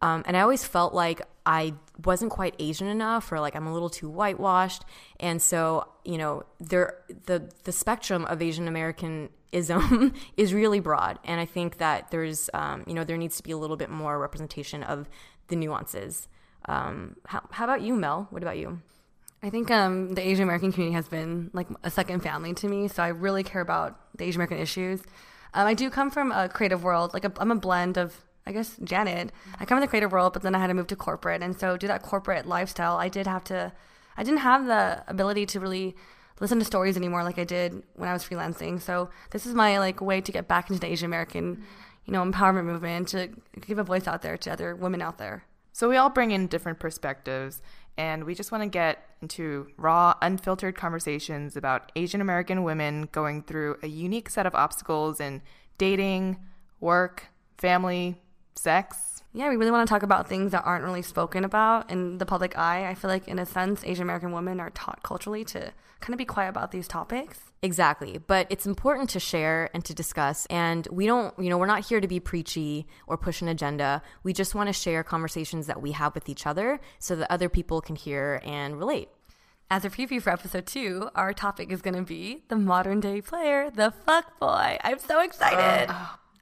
Um, 0.02 0.24
and 0.26 0.36
I 0.36 0.42
always 0.42 0.66
felt 0.66 0.94
like 0.94 1.22
I 1.46 1.76
wasn't 2.04 2.32
quite 2.32 2.56
Asian 2.60 2.88
enough, 2.88 3.32
or 3.32 3.40
like 3.40 3.56
I'm 3.56 3.68
a 3.68 3.74
little 3.74 3.90
too 3.90 4.10
whitewashed. 4.10 4.84
And 5.22 5.42
so, 5.42 5.88
you 6.04 6.18
know, 6.18 6.44
there 6.60 6.98
the 7.28 7.50
the 7.64 7.72
spectrum 7.72 8.26
of 8.26 8.42
Asian 8.42 8.68
Americanism 9.54 10.14
is 10.38 10.54
really 10.54 10.80
broad, 10.80 11.20
and 11.24 11.40
I 11.40 11.46
think 11.46 11.78
that 11.78 12.12
there's, 12.12 12.50
um, 12.54 12.84
you 12.88 12.94
know, 12.94 13.04
there 13.04 13.18
needs 13.18 13.38
to 13.38 13.44
be 13.44 13.52
a 13.52 13.58
little 13.58 13.78
bit 13.78 13.90
more 13.90 14.20
representation 14.20 14.84
of 14.84 15.10
the 15.48 15.56
nuances. 15.56 16.28
Um, 16.66 17.16
how, 17.26 17.42
how 17.52 17.66
about 17.66 17.82
you, 17.82 17.96
Mel? 17.96 18.28
What 18.30 18.44
about 18.44 18.58
you? 18.58 18.82
I 19.44 19.50
think 19.50 19.72
um, 19.72 20.14
the 20.14 20.26
Asian 20.26 20.44
American 20.44 20.72
community 20.72 20.94
has 20.94 21.08
been 21.08 21.50
like 21.54 21.68
a 21.84 21.90
second 21.90 22.22
family 22.22 22.54
to 22.54 22.68
me. 22.68 22.88
So 22.88 23.02
I 23.02 23.08
really 23.08 23.42
care 23.44 23.62
about 23.62 23.98
the 24.16 24.24
Asian 24.24 24.40
American 24.40 24.60
issues. 24.60 25.02
Um, 25.56 25.66
I 25.66 25.74
do 25.74 25.90
come 25.90 26.12
from 26.12 26.32
a 26.32 26.48
creative 26.48 26.84
world. 26.84 27.14
Like 27.14 27.26
a, 27.26 27.34
I'm 27.38 27.50
a 27.50 27.56
blend 27.56 27.98
of, 27.98 28.24
I 28.46 28.52
guess, 28.52 28.78
Janet. 28.84 29.32
I 29.60 29.66
come 29.66 29.78
from 29.78 29.82
the 29.82 29.88
creative 29.88 30.12
world, 30.12 30.34
but 30.34 30.44
then 30.44 30.54
I 30.54 30.60
had 30.60 30.68
to 30.68 30.76
move 30.76 30.88
to 30.88 30.96
corporate, 30.96 31.42
and 31.42 31.60
so 31.60 31.76
do 31.76 31.88
that 31.88 32.04
corporate 32.04 32.46
lifestyle. 32.46 32.98
I 32.98 33.10
did 33.10 33.26
have 33.26 33.44
to. 33.46 33.74
I 34.16 34.24
didn't 34.24 34.42
have 34.42 34.68
the 34.68 35.04
ability 35.08 35.48
to 35.48 35.60
really 35.60 35.96
listen 36.42 36.60
to 36.60 36.66
stories 36.66 36.98
anymore 36.98 37.24
like 37.24 37.40
I 37.40 37.46
did 37.46 37.84
when 37.94 38.10
I 38.10 38.14
was 38.14 38.28
freelancing. 38.28 38.82
So 38.82 39.10
this 39.30 39.46
is 39.46 39.54
my 39.54 39.80
like 39.80 40.02
way 40.02 40.20
to 40.20 40.32
get 40.32 40.48
back 40.48 40.70
into 40.70 40.82
the 40.82 40.92
Asian 40.92 41.06
American, 41.06 41.64
you 42.06 42.12
know, 42.12 42.24
empowerment 42.24 42.66
movement 42.66 43.10
to 43.10 43.30
give 43.62 43.78
a 43.78 43.84
voice 43.84 44.08
out 44.08 44.24
there 44.24 44.36
to 44.38 44.52
other 44.52 44.76
women 44.76 45.02
out 45.02 45.20
there. 45.20 45.46
So 45.72 45.88
we 45.88 45.96
all 45.96 46.10
bring 46.10 46.32
in 46.32 46.48
different 46.48 46.80
perspectives, 46.80 47.62
and 47.96 48.26
we 48.26 48.36
just 48.36 48.52
want 48.52 48.64
to 48.64 48.70
get 48.70 49.06
into 49.22 49.68
raw, 49.78 50.16
unfiltered 50.22 50.76
conversations 50.76 51.56
about 51.56 51.92
Asian 51.96 52.20
American 52.20 52.64
women 52.64 53.08
going 53.12 53.44
through 53.44 53.78
a 53.82 53.88
unique 53.88 54.30
set 54.30 54.46
of 54.46 54.54
obstacles 54.54 55.22
in 55.22 55.42
dating, 55.78 56.38
work, 56.82 57.28
family, 57.58 58.20
sex. 58.56 59.11
Yeah, 59.34 59.50
we 59.50 59.56
really 59.56 59.72
want 59.72 59.88
to 59.88 59.94
talk 59.94 60.04
about 60.04 60.28
things 60.28 60.52
that 60.52 60.64
aren't 60.66 60.84
really 60.84 61.02
spoken 61.02 61.46
about 61.46 61.90
in 61.90 62.18
the 62.18 62.26
public 62.26 62.58
eye. 62.58 62.90
I 62.90 62.96
feel 62.96 63.10
like, 63.10 63.30
in 63.30 63.40
a 63.40 63.46
sense, 63.46 63.82
Asian 63.86 64.04
American 64.04 64.34
women 64.34 64.60
are 64.60 64.72
taught 64.72 65.04
culturally 65.04 65.46
to 65.46 65.72
kind 66.02 66.14
of 66.14 66.18
be 66.18 66.26
quiet 66.26 66.50
about 66.50 66.72
these 66.72 66.88
topics. 66.88 67.40
Exactly. 67.62 68.18
But 68.18 68.48
it's 68.50 68.66
important 68.66 69.10
to 69.12 69.22
share 69.22 69.70
and 69.74 69.86
to 69.86 69.94
discuss. 69.94 70.48
And 70.48 70.86
we 70.92 71.06
don't, 71.06 71.34
you 71.40 71.50
know, 71.50 71.58
we're 71.58 71.66
not 71.66 71.86
here 71.86 72.02
to 72.02 72.08
be 72.08 72.20
preachy 72.20 72.88
or 73.08 73.18
push 73.18 73.42
an 73.42 73.48
agenda. 73.48 74.02
We 74.24 74.34
just 74.34 74.54
want 74.54 74.68
to 74.68 74.74
share 74.74 75.04
conversations 75.04 75.68
that 75.68 75.82
we 75.82 75.92
have 75.94 76.14
with 76.14 76.28
each 76.28 76.46
other 76.46 76.82
so 77.00 77.16
that 77.16 77.32
other 77.32 77.48
people 77.48 77.80
can 77.80 77.96
hear 77.96 78.42
and 78.44 78.78
relate. 78.78 79.10
As 79.70 79.86
a 79.86 79.90
preview 79.90 80.22
for 80.22 80.32
episode 80.32 80.66
two, 80.66 81.10
our 81.16 81.32
topic 81.32 81.72
is 81.72 81.82
going 81.82 81.96
to 81.96 82.02
be 82.02 82.44
the 82.50 82.58
modern 82.58 83.00
day 83.00 83.22
player, 83.22 83.72
the 83.72 83.92
fuck 83.92 84.38
boy. 84.40 84.78
I'm 84.84 85.00
so 85.00 85.22
excited. 85.22 85.90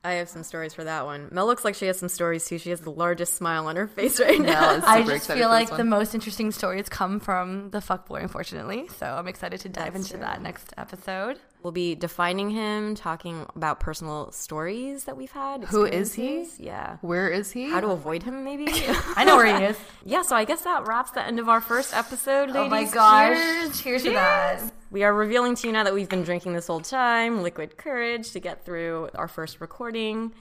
I 0.04 0.14
have 0.14 0.30
some 0.30 0.44
stories 0.44 0.74
for 0.74 0.86
that 0.86 1.06
one. 1.06 1.28
Mel 1.32 1.46
looks 1.46 1.66
like 1.66 1.76
she 1.76 1.86
has 1.88 2.00
some 2.00 2.08
stories 2.08 2.46
too. 2.46 2.58
She 2.58 2.70
has 2.70 2.80
the 2.80 2.92
largest 2.92 3.34
smile 3.34 3.68
on 3.68 3.76
her 3.76 3.88
face 3.88 4.20
right 4.22 4.40
now. 4.40 4.80
I 4.86 5.04
just 5.04 5.28
feel 5.30 5.50
like 5.50 5.76
the 5.76 5.84
most 5.84 6.16
interesting 6.16 6.52
stories 6.52 6.88
come 6.88 7.20
from 7.20 7.70
the 7.72 7.82
fuck 7.82 8.08
boy, 8.08 8.22
unfortunately. 8.22 8.88
So 8.98 9.06
I'm 9.06 9.28
excited 9.28 9.60
to 9.62 9.70
dive 9.70 9.94
That's 9.94 10.06
into 10.06 10.18
true. 10.18 10.22
that 10.22 10.42
next 10.42 10.74
episode. 10.78 11.38
We'll 11.62 11.74
be 11.74 11.94
defining 11.94 12.50
him, 12.52 12.96
talking 12.96 13.46
about 13.54 13.82
personal 13.82 14.32
stories 14.32 15.04
that 15.04 15.18
we've 15.18 15.32
had. 15.32 15.66
Who 15.66 15.84
is 15.84 16.14
he? 16.14 16.48
Yeah. 16.58 16.98
Where 17.02 17.28
is 17.30 17.52
he? 17.52 17.70
How 17.70 17.82
to 17.82 17.90
avoid 17.90 18.24
him, 18.24 18.46
maybe? 18.46 18.68
I 19.16 19.26
know 19.26 19.36
where 19.36 19.58
he 19.60 19.66
is. 19.66 19.78
yeah, 20.06 20.22
so 20.22 20.38
I 20.38 20.46
guess 20.46 20.62
that 20.62 20.88
wraps 20.88 21.12
the 21.12 21.26
end 21.26 21.38
of 21.38 21.50
our 21.50 21.60
first 21.60 21.94
episode, 21.94 22.50
ladies. 22.52 22.56
oh 22.56 22.70
my 22.70 22.86
gosh. 22.86 23.36
Cheers. 23.36 23.82
Cheers 23.82 24.04
to 24.04 24.10
that. 24.12 24.72
We 24.90 25.04
are 25.04 25.14
revealing 25.14 25.56
to 25.56 25.68
you 25.68 25.74
now 25.74 25.84
that 25.84 25.94
we've 25.94 26.08
been 26.10 26.24
drinking 26.24 26.54
this 26.54 26.68
whole 26.68 26.80
time 26.80 27.44
liquid 27.44 27.76
courage 27.78 28.32
to 28.32 28.40
get 28.40 28.64
through 28.64 29.10
our 29.16 29.28
first 29.28 29.60
recording. 29.60 30.32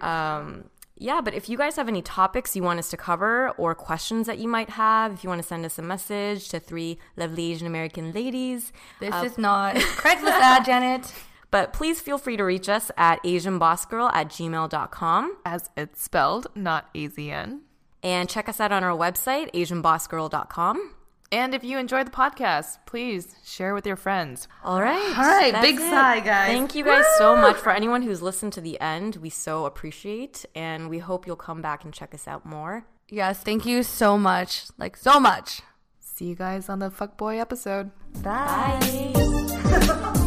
Um, 0.00 0.64
yeah, 1.00 1.20
but 1.22 1.32
if 1.34 1.48
you 1.48 1.56
guys 1.56 1.76
have 1.76 1.88
any 1.88 2.02
topics 2.02 2.54
you 2.54 2.62
want 2.62 2.78
us 2.78 2.90
to 2.90 2.96
cover 2.96 3.50
or 3.56 3.74
questions 3.74 4.26
that 4.26 4.38
you 4.38 4.46
might 4.46 4.68
have, 4.70 5.14
if 5.14 5.24
you 5.24 5.30
want 5.30 5.40
to 5.42 5.48
send 5.48 5.64
us 5.64 5.78
a 5.78 5.82
message 5.82 6.48
to 6.50 6.60
three 6.60 6.98
lovely 7.16 7.50
Asian 7.50 7.66
American 7.66 8.12
ladies, 8.12 8.70
This 9.00 9.14
uh, 9.14 9.22
is 9.24 9.38
not 9.38 9.74
Craigslist 9.76 10.38
ad, 10.40 10.64
Janet. 10.66 11.12
but 11.50 11.72
please 11.72 12.00
feel 12.00 12.18
free 12.18 12.36
to 12.36 12.44
reach 12.44 12.68
us 12.68 12.90
at 12.96 13.22
asianbossgirl 13.24 14.10
at 14.12 14.28
gmail.com 14.28 15.36
As 15.44 15.70
it's 15.76 16.02
spelled, 16.02 16.46
not 16.54 16.92
AZN. 16.94 17.60
and 18.02 18.28
check 18.28 18.48
us 18.48 18.60
out 18.60 18.70
on 18.70 18.84
our 18.84 18.96
website, 18.96 19.50
asianbossgirl.com. 19.54 20.94
And 21.32 21.54
if 21.54 21.62
you 21.62 21.78
enjoy 21.78 22.02
the 22.02 22.10
podcast, 22.10 22.78
please 22.86 23.36
share 23.44 23.72
with 23.72 23.86
your 23.86 23.94
friends. 23.96 24.48
All 24.64 24.82
right. 24.82 25.16
All 25.16 25.24
right, 25.24 25.52
that's 25.52 25.64
big 25.64 25.76
it. 25.76 25.82
sigh, 25.82 26.18
guys. 26.20 26.48
Thank 26.48 26.74
you 26.74 26.84
guys 26.84 27.04
so 27.18 27.36
much 27.36 27.56
for 27.56 27.70
anyone 27.70 28.02
who's 28.02 28.20
listened 28.20 28.52
to 28.54 28.60
the 28.60 28.80
end. 28.80 29.16
We 29.16 29.30
so 29.30 29.64
appreciate, 29.64 30.44
and 30.56 30.90
we 30.90 30.98
hope 30.98 31.28
you'll 31.28 31.36
come 31.36 31.62
back 31.62 31.84
and 31.84 31.94
check 31.94 32.14
us 32.14 32.26
out 32.26 32.44
more. 32.44 32.84
Yes, 33.08 33.42
thank 33.42 33.64
you 33.64 33.84
so 33.84 34.18
much. 34.18 34.66
Like, 34.76 34.96
so 34.96 35.20
much. 35.20 35.62
See 36.00 36.26
you 36.26 36.34
guys 36.34 36.68
on 36.68 36.80
the 36.80 36.90
fuckboy 36.90 37.38
episode. 37.38 37.92
Bye. 38.22 38.78
Bye. 39.14 40.16